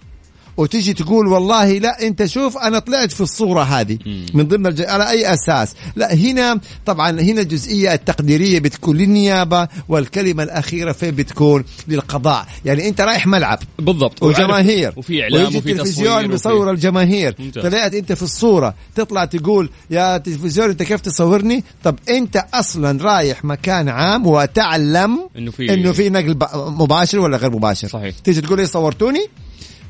[0.57, 3.99] وتيجي تقول والله لا انت شوف أنا طلعت في الصورة هذه.
[4.35, 4.83] من ضمن الج...
[4.83, 11.65] على أي أساس؟ لا هنا طبعا هنا الجزئيه التقديرية بتكون للنيابة والكلمة الأخيرة فين بتكون؟
[11.89, 12.47] للقضاء.
[12.65, 13.59] يعني أنت رايح ملعب.
[13.79, 14.23] بالضبط.
[14.23, 14.93] وجماهير.
[14.97, 17.35] وفي إعلام وفي التلفزيون تصوير بيصور الجماهير.
[17.39, 17.63] ممتاز.
[17.63, 23.45] طلعت أنت في الصورة تطلع تقول يا تلفزيون أنت كيف تصورني؟ طب أنت أصلا رايح
[23.45, 28.19] مكان عام وتعلم إنه في- إنه في نقل مباشر ولا غير مباشر؟ صحيح.
[28.19, 29.27] تيجي تقول لي صورتوني؟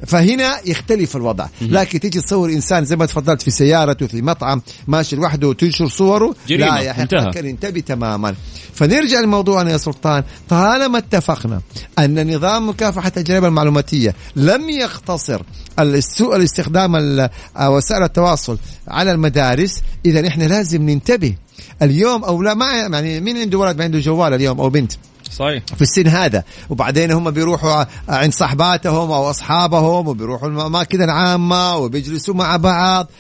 [0.07, 1.47] فهنا يختلف الوضع.
[1.63, 6.35] لكن تيجي تصور إنسان زي ما تفضلت في سيارته في مطعم ماشي لوحده وتنشر صوره
[6.49, 6.67] جريمة.
[6.67, 7.33] لا يا انتهى.
[7.33, 8.35] فكر انتبه تماما.
[8.75, 10.25] فنرجع لموضوعنا يا سلطان.
[10.49, 11.61] طالما اتفقنا
[11.99, 15.43] أن نظام مكافحة الجريمة المعلوماتية لم يقتصر
[15.79, 17.31] السوء الاستخدام ال-
[17.61, 21.35] وسائل التواصل على المدارس اذا إحنا لازم ننتبه.
[21.83, 24.93] اليوم أو لا ما يعني مين عنده ولد ما عنده جوال اليوم أو بنت؟
[25.37, 25.63] صحيح.
[25.77, 26.45] في السن هذا.
[26.71, 33.11] وبعدين هم بيروحوا عند صحباتهم أو أصحابهم وبيروحوا الاماكن العامة وبيجلسوا مع بعض.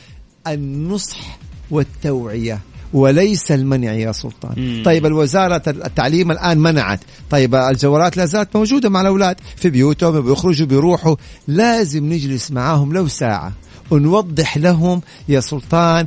[0.46, 1.38] النصح
[1.70, 2.60] والتوعية
[2.92, 4.54] وليس المنع يا سلطان.
[4.56, 4.82] مم.
[4.84, 7.00] طيب الوزارة التعليم الآن منعت.
[7.30, 9.36] طيب الجوالات لا زالت موجودة مع الأولاد.
[9.56, 11.16] في بيوتهم بيخرجوا بيروحوا.
[11.48, 13.52] لازم نجلس معاهم لو ساعة
[13.90, 16.06] ونوضح لهم يا سلطان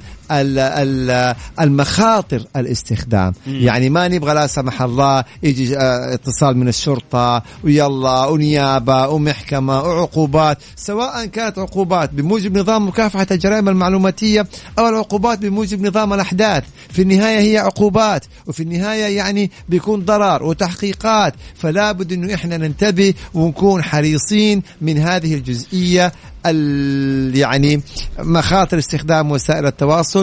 [1.61, 3.33] المخاطر الاستخدام.
[3.47, 10.57] يعني ما نبغى لا سمح الله يجي آه، اتصال من الشرطة ويلا ونيابة ومحكمة وعقوبات.
[10.75, 14.47] سواء كانت عقوبات بموجب نظام مكافحة الجرائم المعلوماتية
[14.79, 16.63] أو العقوبات بموجب نظام الأحداث.
[16.89, 21.33] في النهاية هي عقوبات وفي النهاية يعني بيكون ضرر وتحقيقات.
[21.55, 26.11] فلا بد أنه إحنا ننتبه ونكون حريصين من هذه الجزئية
[26.45, 27.81] ال- يعني
[28.19, 30.16] مخاطر استخدام وسائل التواصل.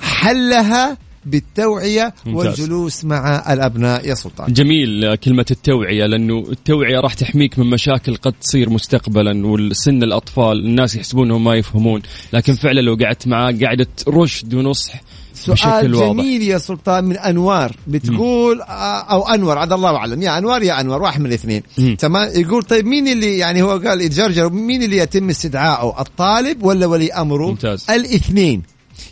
[0.00, 2.46] حلها بالتوعية ممتاز.
[2.46, 4.08] والجلوس مع الأبناء.
[4.08, 4.52] يا سلطان.
[4.52, 10.96] جميل كلمة التوعية لأنه التوعية راح تحميك من مشاكل قد تصير مستقبلا والسن الأطفال الناس
[10.96, 12.02] يحسبون إنهم ما يفهمون.
[12.32, 15.00] لكن فعلا لو قعدت معاه قاعدة رشد ونصح
[15.34, 16.12] سؤال واضح.
[16.12, 17.76] جميل يا سلطان من أنوار.
[17.86, 20.22] بتقول آه، أو أنور عاد الله أعلم.
[20.22, 21.62] يا انوار يا أنور واحد من الاثنين.
[21.98, 26.86] تمام؟ يقول طيب مين اللي يعني هو قال يتجرجر مين اللي يتم استدعائه الطالب ولا
[26.86, 27.86] ولي أمره؟ ممتاز.
[27.90, 28.62] الاثنين.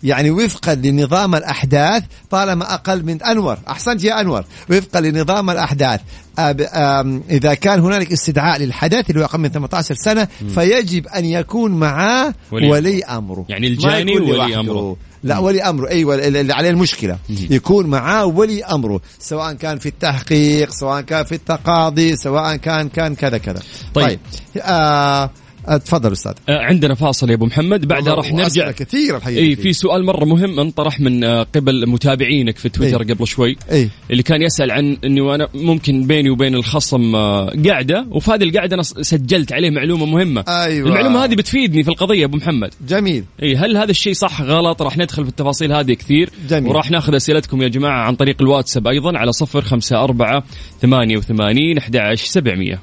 [0.02, 3.58] يعني وفقا لنظام الأحداث طالما أقل من أنور.
[3.68, 4.44] أحسنت يا أنور.
[4.70, 6.00] وفقا لنظام الأحداث.
[7.30, 12.34] إذا كان هنالك استدعاء للحدث اللي هو أقل من 18 سنة فيجب أن يكون معاه
[12.52, 13.44] ولي ولي, أمره.
[13.48, 14.60] يعني الجاني ولي.
[14.60, 14.96] أمره.
[15.22, 15.88] لا ولي أمره.
[15.88, 17.18] أيوه اللي عليه المشكلة.
[17.50, 19.00] يكون معاه ولي أمره.
[19.18, 23.60] سواء كان في التحقيق سواء كان في التقاضي سواء كان كان كذا كذا.
[23.94, 24.06] طيب.
[24.06, 24.18] طيب.
[24.62, 25.30] آه،
[25.68, 26.32] أه، تفضل أستاذ.
[26.48, 27.88] أه، عندنا فاصل يا أبو محمد.
[27.88, 28.70] بعدها راح نرجع.
[28.70, 33.14] كثير الحقيقة إي في سؤال مرة مهم انطرح من أه، قبل متابعينك في تويتر إيه؟
[33.14, 33.56] قبل شوي.
[33.70, 37.16] إيه؟ اللي كان يسأل عن إني أنا ممكن بيني وبين الخصم
[37.66, 38.06] قاعدة.
[38.10, 40.44] وفي هذه القعده أنا سجلت عليه معلومة مهمة.
[40.48, 40.88] أيوة.
[40.88, 42.74] المعلومة هذه بتفيدني في القضية أبو محمد.
[42.88, 43.24] جميل.
[43.42, 46.30] إي هل هذا الشيء صح غلط؟ راح ندخل في التفاصيل هذه كثير.
[46.48, 46.70] جميل.
[46.70, 50.42] وراح ناخذ أسئلتكم يا جماعة عن طريق الواتساب أيضا على 054
[50.82, 52.78] 88 11700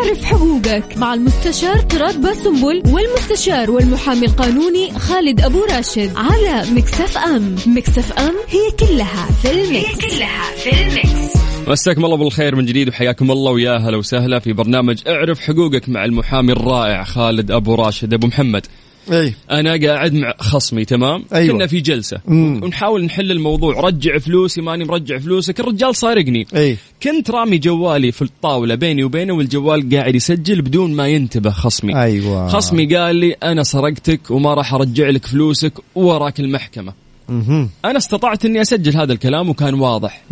[0.00, 7.56] اعرف حقوقك مع المستشار تراد باسنبل والمستشار والمحامي القانوني خالد أبو راشد على Mix FM.
[7.66, 11.36] Mix FM هي كلها في ال mix, هي كلها في ال mix.
[11.68, 16.04] مساكم الله بالخير من جديد وحياكم الله ويا هلا وسهلا في برنامج اعرف حقوقك مع
[16.04, 18.14] المحامي الرائع خالد أبو راشد.
[18.14, 18.66] أبو محمد
[19.12, 19.34] أي.
[19.50, 21.52] أنا قاعد مع خصمي تمام؟ أيوة.
[21.52, 22.20] كنا في جلسة.
[22.26, 22.60] مم.
[22.62, 23.80] ونحاول نحل الموضوع.
[23.80, 25.60] رجع فلوسي ماني مرجع فلوسك.
[25.60, 26.76] الرجال سارقني أي.
[27.02, 32.02] كنت رامي جوالي في الطاولة بيني وبينه والجوال قاعد يسجل بدون ما ينتبه خصمي.
[32.02, 32.48] أيوه.
[32.48, 36.92] خصمي قال لي أنا سرقتك وما راح أرجع لك فلوسك وراك المحكمة.
[37.84, 40.22] أنا استطعت أني أسجل هذا الكلام وكان واضح.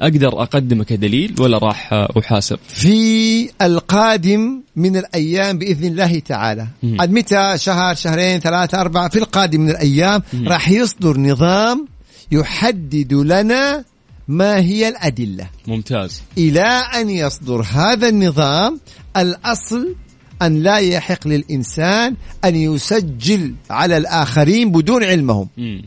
[0.00, 2.58] أقدر اقدمه كدليل ولا راح أحاسب.
[2.68, 6.66] في القادم من الأيام بإذن الله تعالى.
[6.98, 9.08] عاد متى؟ شهر شهرين ثلاثة أربعة.
[9.08, 11.86] في القادم من الأيام راح يصدر نظام
[12.32, 13.84] يحدد لنا
[14.28, 15.46] ما هي الأدلة.
[15.66, 16.22] ممتاز.
[16.38, 16.68] إلى
[17.00, 18.80] أن يصدر هذا النظام
[19.16, 19.94] الأصل
[20.42, 25.48] أن لا يحق للإنسان أن يسجل على الآخرين بدون علمهم.
[25.56, 25.82] مم.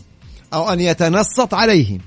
[0.53, 1.99] أو أن يتنصت عليهم.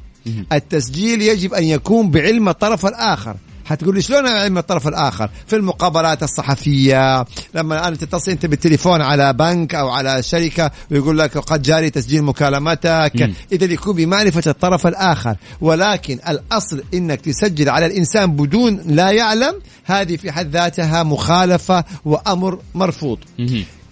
[0.52, 3.36] التسجيل يجب أن يكون بعلم الطرف الآخر.
[3.64, 7.24] حتقول لي شلون علم الطرف الآخر؟ في المقابلات الصحفية
[7.54, 12.22] لما انت تتصل أنت بالتليفون على بنك أو على شركة ويقول لك قد جاري تسجيل
[12.22, 13.30] مكالمتك.
[13.52, 15.36] إذا يكون بمعرفة الطرف الآخر.
[15.60, 22.58] ولكن الأصل إنك تسجل على الإنسان بدون لا يعلم هذه في حد ذاتها مخالفة وأمر
[22.74, 23.18] مرفوض.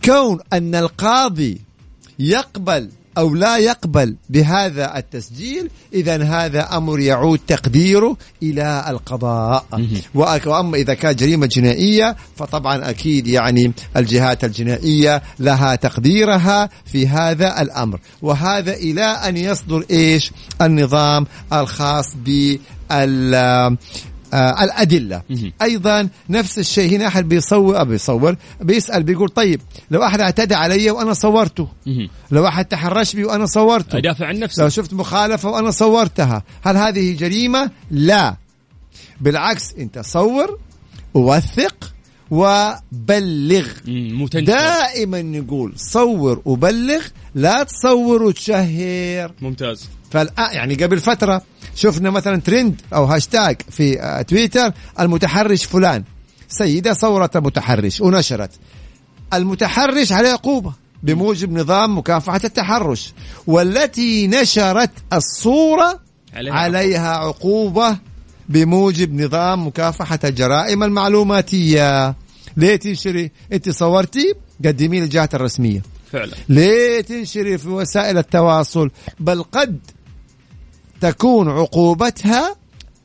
[0.04, 1.60] كون أن القاضي
[2.18, 9.64] يقبل أو لا يقبل بهذا التسجيل اذا هذا أمر يعود تقديره إلى القضاء.
[10.14, 18.00] وأما إذا كان جريمة جنائية فطبعا أكيد يعني الجهات الجنائية لها تقديرها في هذا الأمر.
[18.22, 23.76] وهذا إلى أن يصدر إيش؟ النظام الخاص بال
[24.32, 25.22] آه الأدلة.
[25.30, 25.52] مهم.
[25.62, 26.96] أيضا نفس الشيء.
[26.96, 31.68] هنا أحد بيصور أو بيصور بيسأل بيقول طيب لو أحد اعتدى علي وأنا صورته.
[32.30, 34.62] لو أحد تحرش بي وأنا صورته أدافع عن نفسي.
[34.62, 38.36] لو شفت مخالفة وأنا صورتها هل هذه جريمة؟ لا.
[39.20, 40.58] بالعكس أنت صور
[41.14, 41.92] ووثق
[42.30, 43.68] وبلغ.
[43.86, 47.02] مم، مو تنشر دائما نقول صور وبلغ
[47.34, 49.32] لا تصور وتشهر.
[49.40, 49.88] ممتاز.
[50.10, 51.42] فالآن يعني قبل فترة
[51.74, 56.04] شفنا مثلا ترند أو هاشتاج في آه، تويتر المتحرش فلان.
[56.48, 58.50] سيدة صورت المتحرش ونشرت.
[59.34, 63.12] المتحرش عليه عقوبة بموجب نظام مكافحة التحرش
[63.46, 66.00] والتي نشرت الصورة
[66.34, 67.98] عليها عليها عقوبة
[68.48, 72.14] بموجب نظام مكافحة الجرائم المعلوماتية.
[72.56, 75.82] ليه تنشري؟ أنت صورتي؟ قدمي للجهات الرسمية.
[76.12, 76.32] فعلا.
[76.48, 79.78] ليه تنشري في وسائل التواصل؟ بل قد
[81.00, 82.56] تكون عقوبتها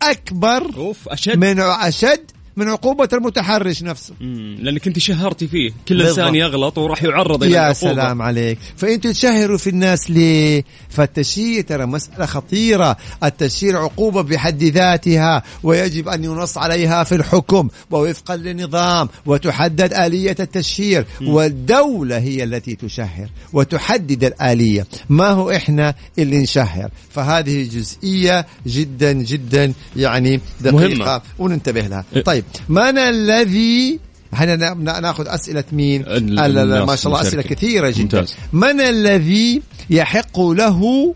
[0.01, 1.37] أكبر أوف أشد.
[1.37, 2.31] من أشد.
[2.57, 4.13] من عقوبة المتحرش نفسه.
[4.21, 5.71] مم، لأنك أنت شهرتي فيه.
[5.87, 6.01] كل.
[6.01, 7.93] إنسان يغلط وراح يعرض إلى يا العقوبة.
[7.93, 8.57] سلام عليك.
[8.77, 12.97] فانتوا تشهروا في الناس ليه؟ فالتشهير ترى مسألة خطيرة.
[13.23, 21.05] التشهير عقوبة بحد ذاتها ويجب أن ينص عليها في الحكم ووفقا لنظام وتحدد آلية التشهير.
[21.21, 24.87] والدولة هي التي تشهر وتحدد الآلية.
[25.09, 30.87] ما هو إحنا اللي نشهر؟ فهذه جزئية جدا جدا يعني دقيقة.
[30.87, 31.21] مهمة.
[31.39, 32.05] وننتبه لها.
[32.15, 32.44] إيه.
[32.53, 33.99] طيب من الذي
[34.33, 37.41] إحنا نا- نا- ناخذ أسئلة مين؟ ال- الناس ما شاء الله أسئلة.
[37.41, 38.01] كثيرة جدا.
[38.01, 38.35] ممتاز.
[38.53, 41.13] من الذي يحق له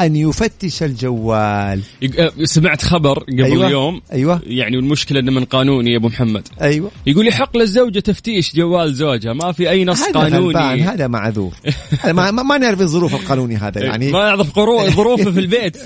[0.00, 1.80] أن يفتش الجوال؟
[2.18, 3.70] آه، سمعت خبر قبل أيوة.
[3.70, 4.40] يوم أيوه.
[4.46, 6.48] يعني المشكلة إنه من قانوني يا أبو محمد.
[6.62, 6.90] أيوه.
[7.06, 9.32] يقول يحق للزوجة تفتيش جوال زوجها.
[9.32, 10.46] ما في أي نص هذا قانوني.
[10.46, 11.52] غلبان هذا معذور.
[12.04, 14.12] ما, ما نعرف الظروف القانوني هذا يعني.
[14.12, 14.54] ما يعرف
[14.96, 15.76] ظروفه في البيت.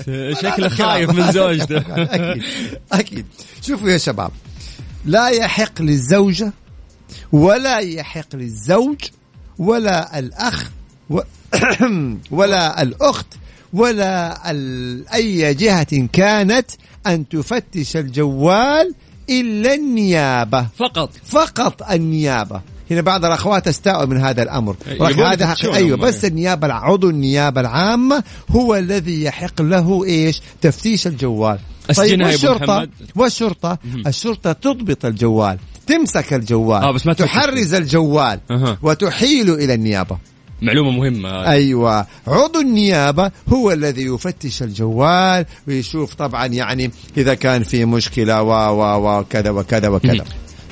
[0.41, 1.77] شكله خايف من زوجته.
[1.87, 2.43] أكيد.
[2.91, 3.25] أكيد.
[3.67, 4.31] شوفوا يا شباب.
[5.05, 6.53] لا يحق للزوجه
[7.31, 8.97] ولا يحق للزوج
[9.59, 10.69] ولا الأخ
[11.09, 11.19] و...
[12.31, 13.27] ولا الأخت
[13.73, 16.71] ولا ال- أي جهة كانت
[17.07, 18.93] أن تفتش الجوال
[19.29, 20.67] إلا النيابة.
[20.77, 21.09] فقط.
[21.25, 22.61] فقط النيابة.
[22.91, 24.75] هنا بعض الأخوات استاءوا من هذا الأمر.
[24.87, 25.65] يبون ولكن هذا حق...
[25.65, 26.01] أيوة هم.
[26.01, 31.59] بس النيابة عضو النيابة العامة هو الذي يحق له إيش؟ تفتيش الجوال.
[31.89, 32.89] والشرطة محمد.
[33.15, 37.13] والشرطة الشرطة تضبط الجوال تمسك الجوال آه، بس ما.
[37.13, 38.77] تحرز الجوال أها.
[38.81, 40.17] وتحيل إلى النيابة
[40.61, 41.49] معلومة مهمة هذه.
[41.49, 48.51] أيوه عضو النيابة هو الذي يفتش الجوال ويشوف طبعا يعني إذا كان في مشكلة و
[48.51, 50.25] و وكذا وكذا وكذا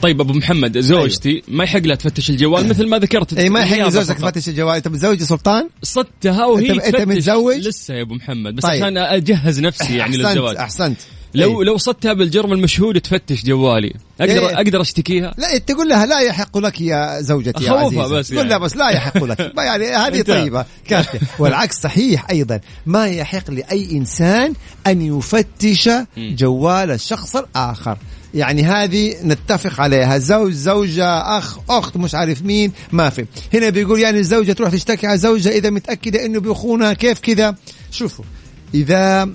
[0.04, 3.88] طيب أبو محمد زوجتي ما يحق لها تفتش الجوال مثل ما ذكرت اي ما يحق
[3.88, 4.18] لزوجتك.
[4.18, 7.02] تفتش الجوال أنت متزوج سلطان صدتها وهي أنت تفتش.
[7.08, 8.84] متزوج؟ لسه يا أبو محمد بس طيب.
[8.84, 10.98] عشان أجهز نفسي يعني أحسنت للزواج أحسنت
[11.36, 11.68] لو إيه.
[11.68, 14.56] لو صدتها بالجرم المشهود تفتش جوالي أقدر إيه.
[14.56, 18.50] أقدر أشتكيها لا تقول لها لا يحق لك يا زوجتي يا عزيزي بس تقول يعني.
[18.50, 20.22] لها بس لا يحق لك يعني هذه.
[20.22, 24.54] طيبة كافية والعكس صحيح أيضا ما يحق لأي إنسان
[24.88, 27.98] أن يفتش جوال الشخص الآخر
[28.34, 30.18] يعني هذه نتفق عليها.
[30.18, 33.26] زوج زوجة أخ أخت مش عارف مين ما في.
[33.54, 37.56] هنا بيقول يعني الزوجة تروح تشتكي على زوجها إذا متأكدة إنه بيخونها كيف كذا؟
[37.92, 38.26] شوفوا
[38.74, 39.30] إذا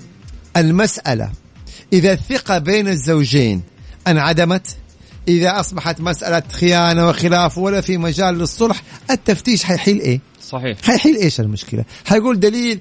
[0.57, 1.31] المسألة
[1.93, 3.61] إذا الثقة بين الزوجين
[4.07, 4.67] انعدمت
[5.27, 10.77] إذا أصبحت مسألة خيانة وخلاف ولا في مجال للصلح التفتيش حيحل إيه؟ صحيح.
[10.83, 12.79] حيحل إيش المشكلة؟ حيقول دليل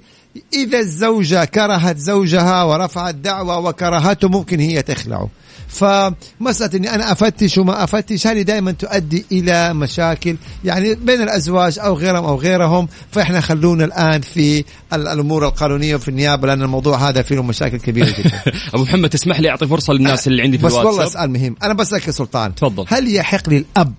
[0.52, 5.28] إذا الزوجة كرهت زوجها ورفعت دعوة وكرهته ممكن هي تخلعه.
[5.68, 11.94] فمسألة أني أنا أفتش وما أفتش هذه دائما تؤدي إلى مشاكل يعني بين الأزواج أو
[11.94, 12.88] غيرهم أو غيرهم.
[13.10, 18.14] فإحنا خلونا الآن في ال- الأمور القانونية وفي النيابة لأن الموضوع هذا فيه مشاكل كبيرة
[18.18, 18.42] جدا.
[18.74, 21.56] أبو محمد تسمح لي أعطي فرصة للناس اللي عندي في بس والله سؤال مهم.
[21.62, 22.84] أنا بسألك يا سلطان تفضل.
[22.88, 23.94] هل يحق للاب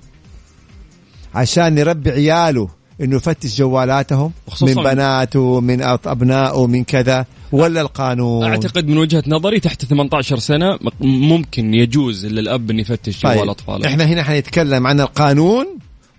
[1.35, 2.69] عشان يربي عياله
[3.01, 9.59] إنه يفتش جوالاتهم؟ من بناته من أبنائه من كذا؟ ولا القانون؟ أعتقد من وجهة نظري
[9.59, 13.87] تحت 18 سنة ممكن يجوز للأب أن يفتش جوال طيب أطفاله.
[13.87, 15.65] إحنا هنا حنتكلم عن القانون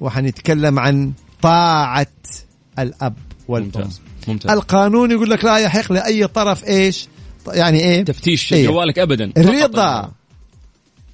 [0.01, 1.13] وحنتكلم عن
[1.43, 2.07] طاعة
[2.79, 3.15] الأب
[3.49, 3.65] والأم.
[3.67, 4.51] ممتاز ممتاز.
[4.51, 7.09] القانون يقول لك لا يحق لأي طرف إيش؟
[7.49, 8.67] يعني إيه؟ تفتيش إيه.
[8.67, 10.13] جوالك ابدا رضا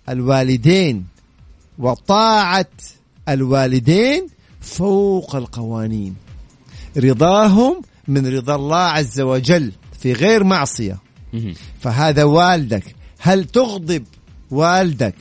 [0.09, 1.05] الوالدين
[1.79, 2.67] وطاعة
[3.29, 4.27] الوالدين
[4.61, 6.17] فوق القوانين.
[6.97, 9.73] رضاهم من رضا الله عز وجل.
[10.01, 10.99] في غير معصية.
[11.81, 14.05] فهذا والدك هل تغضب
[14.51, 15.15] والدك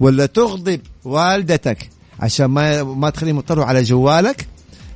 [0.00, 1.88] ولا تغضب والدتك؟
[2.20, 4.46] عشان ما ما تخليهم يطلعوا على جوالك.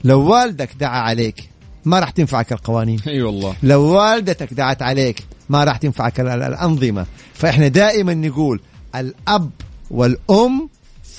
[0.05, 1.49] لو والدك دعا عليك
[1.85, 3.01] ما راح تنفعك القوانين.
[3.07, 3.55] أي والله.
[3.63, 7.07] لو والدتك دعت عليك ما راح تنفعك ال- ال- الأنظمة.
[7.35, 8.61] فإحنا دائما نقول
[8.97, 9.51] الأب
[9.91, 10.69] والأم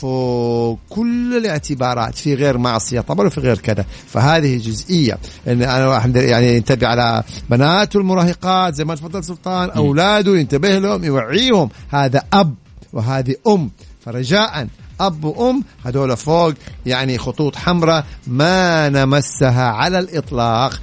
[0.01, 3.85] فوق كل الاعتبارات في غير معصية طبعا وفي غير كذا.
[4.07, 5.17] فهذه جزئية.
[5.47, 11.03] إن أنا واحد يعني ينتبه على بناته المراهقات زي ما تفضل سلطان أولاده ينتبه لهم
[11.03, 11.69] يوعيهم.
[11.89, 12.55] هذا أب
[12.93, 13.69] وهذه أم.
[14.05, 14.67] فرجاء
[14.99, 16.53] أب وأم هذول فوق
[16.85, 20.81] يعني خطوط حمراء ما نمسها على الإطلاق.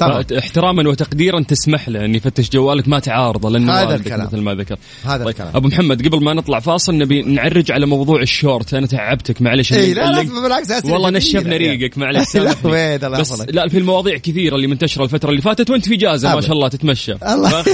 [0.00, 4.26] طبعا احتراما وتقديرا تسمح له أن يفتش جوالك ما تعارضه لأنه هذا الكلام.
[4.26, 5.56] مثل ما ذكر هذا طيب الكلام.
[5.56, 9.94] أبو محمد قبل ما نطلع فاصل نبي نعرج على موضوع الشورت أنا تعبتك معلش اي
[9.94, 11.56] لا لا بالعكس والله نشفنا يعني.
[11.56, 12.36] ريقك معلش
[13.20, 13.40] بس.
[13.48, 16.40] لا في المواضيع كثيرة اللي منتشرة الفترة اللي فاتت وأنت في اجازه ما.
[16.40, 17.64] شاء الله تتمشى الله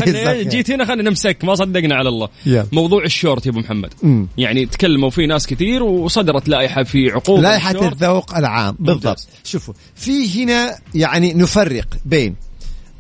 [0.43, 2.29] جيت هنا خلينا نمسك ما صدقنا على الله.
[2.73, 3.93] موضوع الشورت يا أبو محمد.
[4.39, 7.93] يعني تكلموا فيه ناس كثير وصدرت لائحة في عقوبه الشورت.
[7.93, 9.27] الذوق العام بالضبط.
[9.45, 12.15] شوفوا في هنا يعني نفرق بين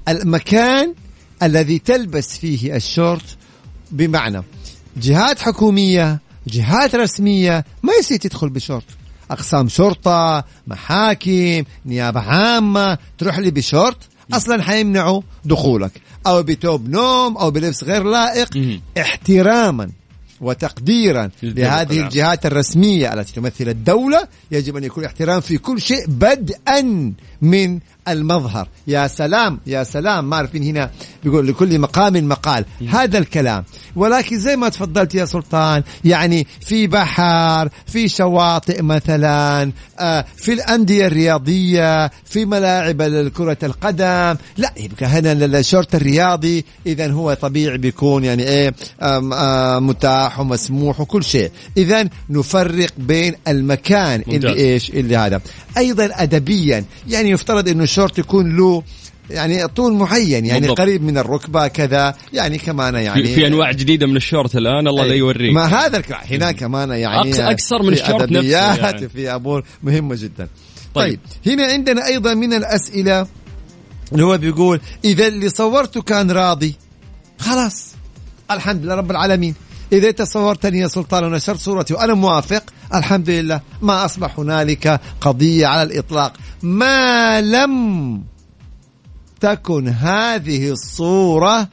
[0.08, 0.94] المكان
[1.42, 3.36] الذي تلبس فيه الشورت
[3.90, 4.42] بمعنى
[4.96, 8.84] جهات حكومية جهات رسمية ما يصير تدخل بشورت.
[9.30, 13.98] أقسام شرطة محاكم نيابة عامة تروح لي بشورت؟
[14.32, 15.92] أصلا حيمنعوا دخولك.
[16.26, 18.48] أو بتوب نوم أو بلبس غير لائق.
[19.00, 19.90] احتراما.
[20.40, 22.00] وتقديرا لهذه.
[22.00, 28.68] الجهات الرسمية التي تمثل الدولة يجب أن يكون احترام في كل شيء بدءا من المظهر.
[28.86, 30.30] يا سلام يا سلام.
[30.30, 30.90] ما عارفين هنا
[31.24, 33.64] بيقول لكل مقام مقال هذا الكلام.
[33.96, 41.06] ولكن زي ما تفضلت يا سلطان يعني في بحر في شواطئ مثلا آه، في الأندية
[41.06, 44.36] الرياضية في ملاعب كرة القدم.
[44.56, 48.74] لا يبقى هنا الشورت الرياضي إذا هو طبيعي بيكون يعني إيه
[49.80, 51.50] متاح ومسموح وكل شيء.
[51.76, 54.64] إذا نفرق بين المكان اللي ممتاز.
[54.64, 55.40] إيش اللي هذا.
[55.78, 58.82] أيضا ادبيا يعني يفترض إنه الشورت يكون له
[59.30, 60.80] يعني طول معين يعني بالضبط.
[60.80, 65.04] قريب من الركبة كذا يعني كمان يعني في, في أنواع جديدة من الشورت الآن الله
[65.04, 65.14] لا.
[65.14, 69.08] يوريك ما هذا هنا كمان يعني أكثر من الشورت نفسه يعني.
[69.08, 70.48] في أمور مهمة جدا
[70.94, 73.26] طيب هنا عندنا أيضا من الأسئلة
[74.12, 76.74] اللي هو بيقول إذا اللي صورته كان راضي
[77.38, 77.94] خلاص
[78.50, 79.54] الحمد لله رب العالمين
[79.92, 82.62] إذا أنت صورتني يا سلطان ونشرت صورتي وأنا موافق
[82.94, 88.22] الحمد لله ما أصبح هنالك قضية على الإطلاق ما لم
[89.40, 91.68] تكن هذه الصورة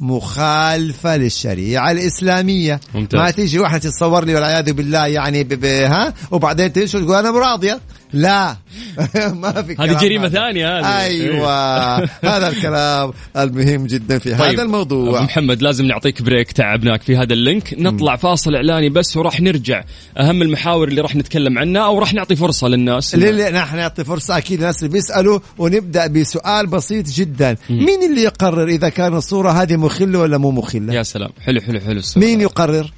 [0.00, 2.80] مخالفة للشريعة الإسلامية.
[2.94, 3.20] ممتاز.
[3.20, 7.80] ما تيجي واحدة تتصور لي والعياذ بالله يعني ها؟ وبعدين تمشي وتقول أنا براضية
[8.12, 8.56] لا.
[9.42, 10.34] ما في هذه جريمة هذا.
[10.34, 11.00] ثانية هذه.
[11.00, 11.98] أيوة.
[12.04, 15.22] هذا الكلام المهم جدا في هذا أبو الموضوع.
[15.22, 17.74] محمد لازم نعطيك بريك تعبناك في هذا اللينك.
[17.78, 19.84] نطلع فاصل إعلاني بس وراح نرجع.
[20.18, 23.14] أهم المحاور اللي راح نتكلم عنها أو راح نعطي فرصة للناس.
[23.14, 27.56] للي نحن نعطي فرصة أكيد الناس اللي بيسألوا ونبدأ بسؤال بسيط جدا.
[27.70, 31.30] مين اللي يقرر إذا كان الصورة هذه مخلة ولا مو مخلة؟ يا سلام.
[31.40, 32.24] حلو حلو حلو السؤال.
[32.24, 32.90] مين يقرر؟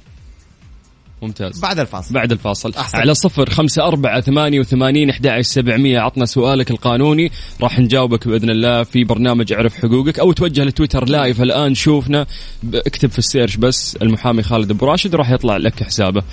[1.21, 1.59] ممتاز.
[1.59, 2.13] بعد الفاصل.
[2.13, 2.73] بعد الفاصل.
[2.77, 2.97] أحسن.
[2.97, 5.99] على صفر خمسة أربعة ثمانية وثمانين أحد سبعمية.
[5.99, 7.31] عطنا سؤالك القانوني.
[7.61, 10.19] راح نجاوبك بإذن الله في برنامج اعرف حقوقك.
[10.19, 11.75] أو توجه لتويتر live الآن.
[11.75, 12.25] شوفنا.
[12.73, 13.97] اكتب في ال search بس.
[14.01, 16.23] المحامي خالد أبو راشد راح يطلع لك حسابه.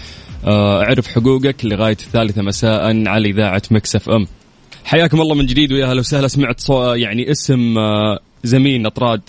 [0.47, 4.27] آه، اعرف حقوقك لغاية الثالثة مساء على إذاعة ميكس إف إم.
[4.85, 6.29] حياكم الله من جديد ويا هلا وسهلا.
[6.29, 6.93] سمعت صو...
[6.93, 9.21] يعني اسم آه، زميلنا طراد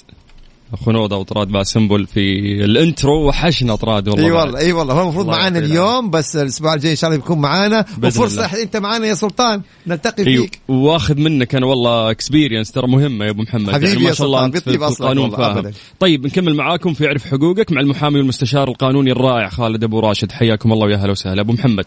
[0.77, 4.31] خنوده وطراد باسنبل في ال intro وحشنا طراد والله إي.
[4.31, 4.93] والله إي والله.
[4.93, 7.85] هو المفروض معانا اليوم بس الأسبوع الجاي إن شاء الله بيكون معانا.
[8.03, 8.63] وفرصة الله.
[8.63, 9.61] أنت معانا يا سلطان.
[9.87, 10.59] نلتقي أيوه فيك.
[10.67, 13.73] وأخذ منك أنا والله experience ترى مهمة يا أبو محمد.
[13.73, 15.57] حبيبي يعني ما شاء الله أنت في القانون فاهم.
[15.57, 15.73] أبداً.
[15.99, 20.31] طيب نكمل معاكم في اعرف حقوقك مع المحامي والمستشار القانوني الرائع خالد أبو راشد.
[20.31, 21.41] حياكم الله ويا هلا وسهلا.
[21.41, 21.85] أبو محمد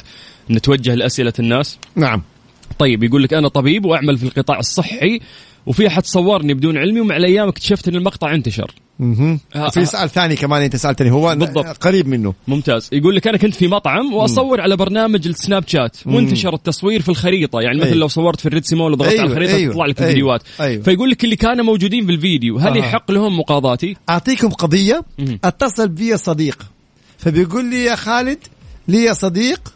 [0.50, 2.22] نتوجه لأسئلة الناس؟ نعم.
[2.78, 5.20] طيب يقول لك أنا طبيب وأعمل في القطاع الصحي.
[5.66, 9.40] وفي أحد صورني بدون علمي ومع الأيام اكتشفت إن المقطع انتشر مهم.
[9.54, 9.84] آه، في.
[9.84, 11.66] سؤال ثاني كمان أنت سألتني هو بالضبط.
[11.66, 16.54] قريب منه ممتاز يقول لك أنا كنت في مطعم وأصور على برنامج السناب شات وانتشر
[16.54, 17.98] التصوير في الخريطة يعني مثل أيوة.
[17.98, 20.42] لو صورت في الرد سي مول وضغطت أيوة، على الخريطة أيوة، تطلع لك أيوة، الفيديوهات
[20.60, 20.82] أيوة.
[20.82, 22.76] فيقول لك اللي كانوا موجودين في الفيديو هل آه.
[22.76, 25.38] يحق لهم مقاضاتي أعطيكم قضية مهم.
[25.44, 26.66] أتصل بي صديق
[27.18, 28.38] فبيقول لي يا خالد
[28.88, 29.74] لي صديق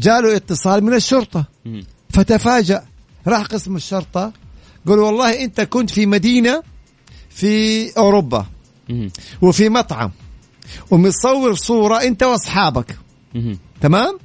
[0.00, 1.84] جاله اتصال من الشرطة مم.
[2.10, 2.82] فتفاجأ
[3.26, 4.32] راح قسم الشرطة
[4.86, 6.62] قال والله انت كنت في مدينة
[7.30, 8.46] في أوروبا.
[9.42, 10.10] وفي مطعم
[10.90, 12.96] ومتصور صورة انت وأصحابك.
[13.80, 14.18] تمام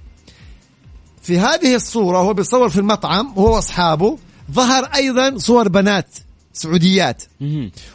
[1.22, 4.18] في هذه الصورة هو بيصور في المطعم هو وأصحابه
[4.51, 6.07] ظهر أيضا صور بنات
[6.53, 7.24] سعوديات.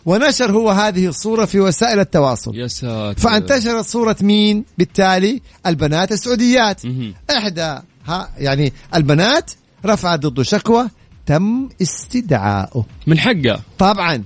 [0.07, 6.83] ونشر هو هذه الصورة في وسائل التواصل يا ساتر فانتشرت صورة مين بالتالي البنات السعوديات.
[7.31, 9.51] إحدى ها يعني البنات
[9.85, 10.89] رفعت ضده شكوى
[11.27, 13.61] تم استدعائه من حقه.
[13.79, 14.23] طبعا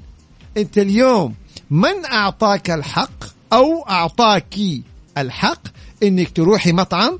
[0.57, 1.35] أنت اليوم
[1.71, 4.55] من أعطاك الحق أو أعطاك
[5.19, 5.63] الحق
[6.03, 7.19] إنك تروحي مطعم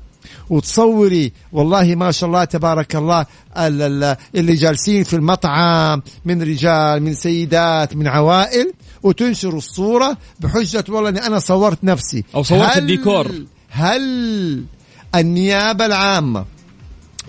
[0.49, 3.25] وتصوري والله ما شاء الله تبارك الله
[3.57, 8.73] ال- ال- اللي جالسين في المطعم من رجال من سيدات من عوائل
[9.03, 12.23] وتنشر الصورة بحجة والله إني أنا صورت نفسي.
[12.35, 13.31] أو صورت هل- الديكور.
[13.69, 14.63] هل
[15.15, 16.45] النيابة العامة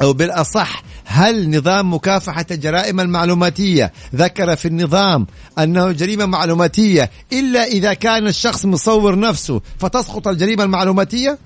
[0.03, 5.27] أو بالأصح هل نظام مكافحة الجرائم المعلوماتية؟ ذكر في النظام
[5.59, 11.39] أنه جريمة معلوماتية إلا إذا كان الشخص مصور نفسه فتسقط الجريمة المعلوماتية؟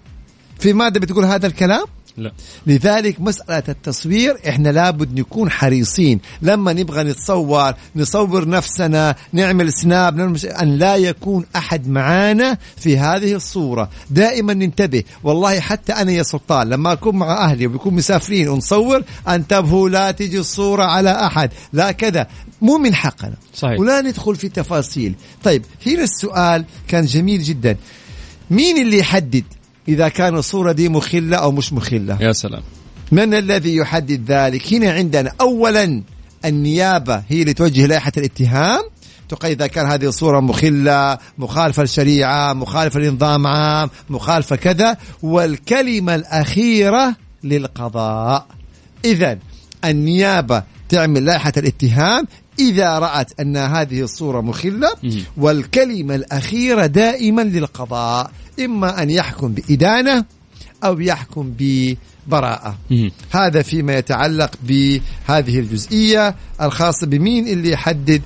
[0.59, 1.85] في مادة بتقول هذا الكلام؟
[2.17, 2.33] لا.
[2.67, 6.21] لذلك مسألة التصوير إحنا لابد نكون حريصين.
[6.43, 13.35] لما نبغى نتصور نصور نفسنا نعمل سناب نعمل أن لا يكون أحد معانا في هذه
[13.35, 13.91] الصورة.
[14.11, 15.03] دائما ننتبه.
[15.23, 20.39] والله حتى أنا يا سلطان لما أكون مع أهلي وبكون مسافرين ونصور أنتبهوا لا تجي
[20.39, 21.51] الصورة على أحد.
[21.73, 22.27] لا كذا.
[22.63, 23.35] مو من حقنا.
[23.55, 23.81] صحيح.
[23.81, 25.15] ولا ندخل في تفاصيل.
[25.45, 27.77] طيب هنا السؤال كان جميل جدا.
[28.51, 29.45] مين اللي يحدد
[29.89, 32.19] إذا كان الصورة دي مخلة أو مش مخلة.
[32.21, 32.63] يا سلام.
[33.13, 36.03] من الذي يحدد ذلك؟ هنا عندنا أولا
[36.45, 38.81] النيابة هي اللي توجه لائحة الاتهام.
[39.29, 47.17] تقول إذا كان هذه الصورة مخلة مخالفة للشريعة مخالفة لنظام عام مخالفة كذا والكلمة الأخيرة
[47.45, 48.47] للقضاء.
[49.05, 49.39] إذا
[49.85, 52.27] النيابة تعمل لائحة الاتهام
[52.59, 54.89] إذا رأت أن هذه الصورة مخلة.
[55.37, 58.31] والكلمة الأخيرة دائما للقضاء.
[58.65, 60.25] إما أن يحكم بإدانة
[60.85, 61.97] أو يحكم ببراءة
[62.91, 63.11] مهم.
[63.31, 68.23] هذا فيما يتعلق بهذه الجزئية الخاصة بمين اللي يحدد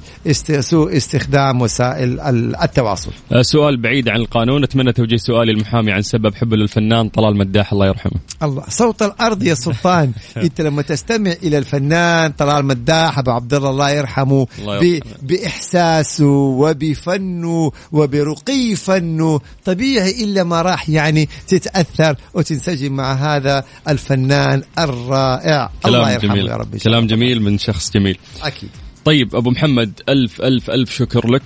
[0.61, 3.11] سوء استخدام وسائل ال- التواصل.
[3.33, 4.65] آه، سؤال بعيد عن القانون.
[4.65, 7.73] أتمنى توجيه سؤالي المحامي عن سبب حبه للفنان طلال مداح.
[7.73, 8.21] الله يرحمه.
[8.43, 8.63] الله.
[8.69, 10.13] صوت الأرض يا سلطان.
[10.37, 15.13] إنت لما تستمع إلى الفنان طلال مداح أبو عبد الله الله يرحمه الله ب- يرحمه.
[15.23, 25.71] بإحساسه وبفنه وبرقي فنه طبيعي إلا ما راح يعني تتأثر وتنسجم مع هذا الفنان الرائع.
[25.87, 26.47] الله يرحمه جميل.
[26.47, 27.07] يا رب كلام.
[27.07, 28.19] جميل من شخص جميل.
[28.43, 28.71] أكيد.
[29.05, 31.43] طيب أبو محمد ألف ألف ألف شكر لك.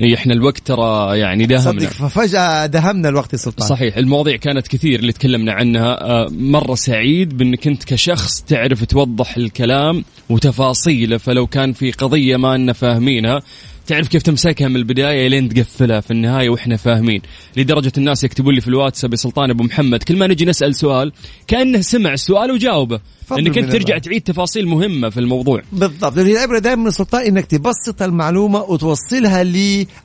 [0.00, 1.80] إيه إحنا الوقت ترى يعني داهمنا.
[1.80, 3.68] صدق ففجأة دهمنا الوقت يا سلطان.
[3.68, 6.04] صحيح المواضيع كانت كثير اللي تكلمنا عنها.
[6.04, 12.54] آه، مرة سعيد بأنك أنت كشخص تعرف توضح الكلام وتفاصيله فلو كان في قضية ما
[12.54, 13.42] أننا فاهمينها
[13.86, 17.22] تعرف كيف تمسكها من البداية لين تقفلها في النهاية وإحنا فاهمين
[17.56, 21.12] لدرجة الناس يكتبون لي في الواتساب يا سلطان أبو محمد كل ما نجي نسأل سؤال
[21.46, 23.00] كأنه سمع السؤال وجاوبه
[23.38, 23.98] إنك أنت ترجع.
[23.98, 29.42] تعيد تفاصيل مهمة في الموضوع بالضبط لأن العبرة دائما من السلطان إنك تبسط المعلومة وتوصلها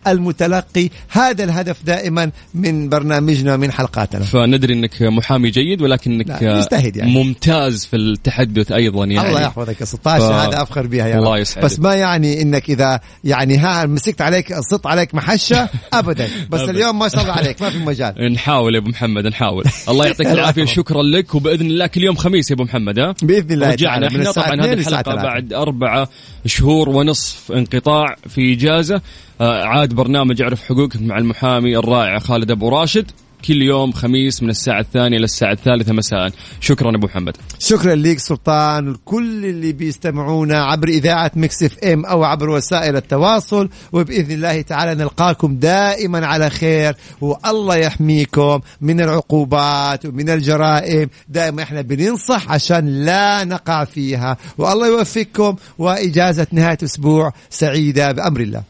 [0.07, 7.11] للمتلقي هذا الهدف دائما من برنامجنا من حلقاتنا فندري إنك محامي جيد ولكنك يعني.
[7.11, 11.37] ممتاز في التحدث أيضا يعني الله يحفظك يا سلطان ف- هذا أفخر بها يا الله.
[11.37, 11.65] يسعدك.
[11.65, 15.69] بس ما يعني إنك إذا يعني ها مسكت عليك صط عليك محشة.
[15.93, 16.27] ابدا.
[16.49, 16.71] بس أبداً.
[16.71, 18.13] اليوم ما شاء الله عليك ما في مجال.
[18.33, 19.63] نحاول يا أبو محمد نحاول.
[19.89, 20.65] الله يعطيك العافية.
[20.65, 24.07] شكرا لك وبإذن الله كل يوم خميس يا أبو محمد ها؟ بإذن الله رجعنا.
[24.07, 25.23] إحنا طبعا 2 هذه الحلقة 3.
[25.23, 26.09] بعد أربعة
[26.45, 29.01] شهور ونصف انقطاع في إجازة.
[29.41, 33.11] آه، عاد برنامج أعرف حقوقك مع المحامي الرائع خالد أبو راشد.
[33.47, 36.31] كل يوم خميس من الساعة الثانية للساعة الثالثة مساء.
[36.61, 37.37] شكرا أبو محمد.
[37.59, 38.95] شكرا لك سلطان.
[39.05, 44.95] كل اللي بيستمعونا عبر إذاعة ميكس إف إم أو عبر وسائل التواصل وبإذن الله تعالى
[44.95, 46.95] نلقاكم دائما على خير.
[47.21, 51.09] والله يحميكم من العقوبات ومن الجرائم.
[51.29, 54.37] دائما إحنا بننصح عشان لا نقع فيها.
[54.57, 55.55] والله يوفقكم.
[55.77, 58.63] وإجازة نهاية أسبوع سعيدة بأمر الله.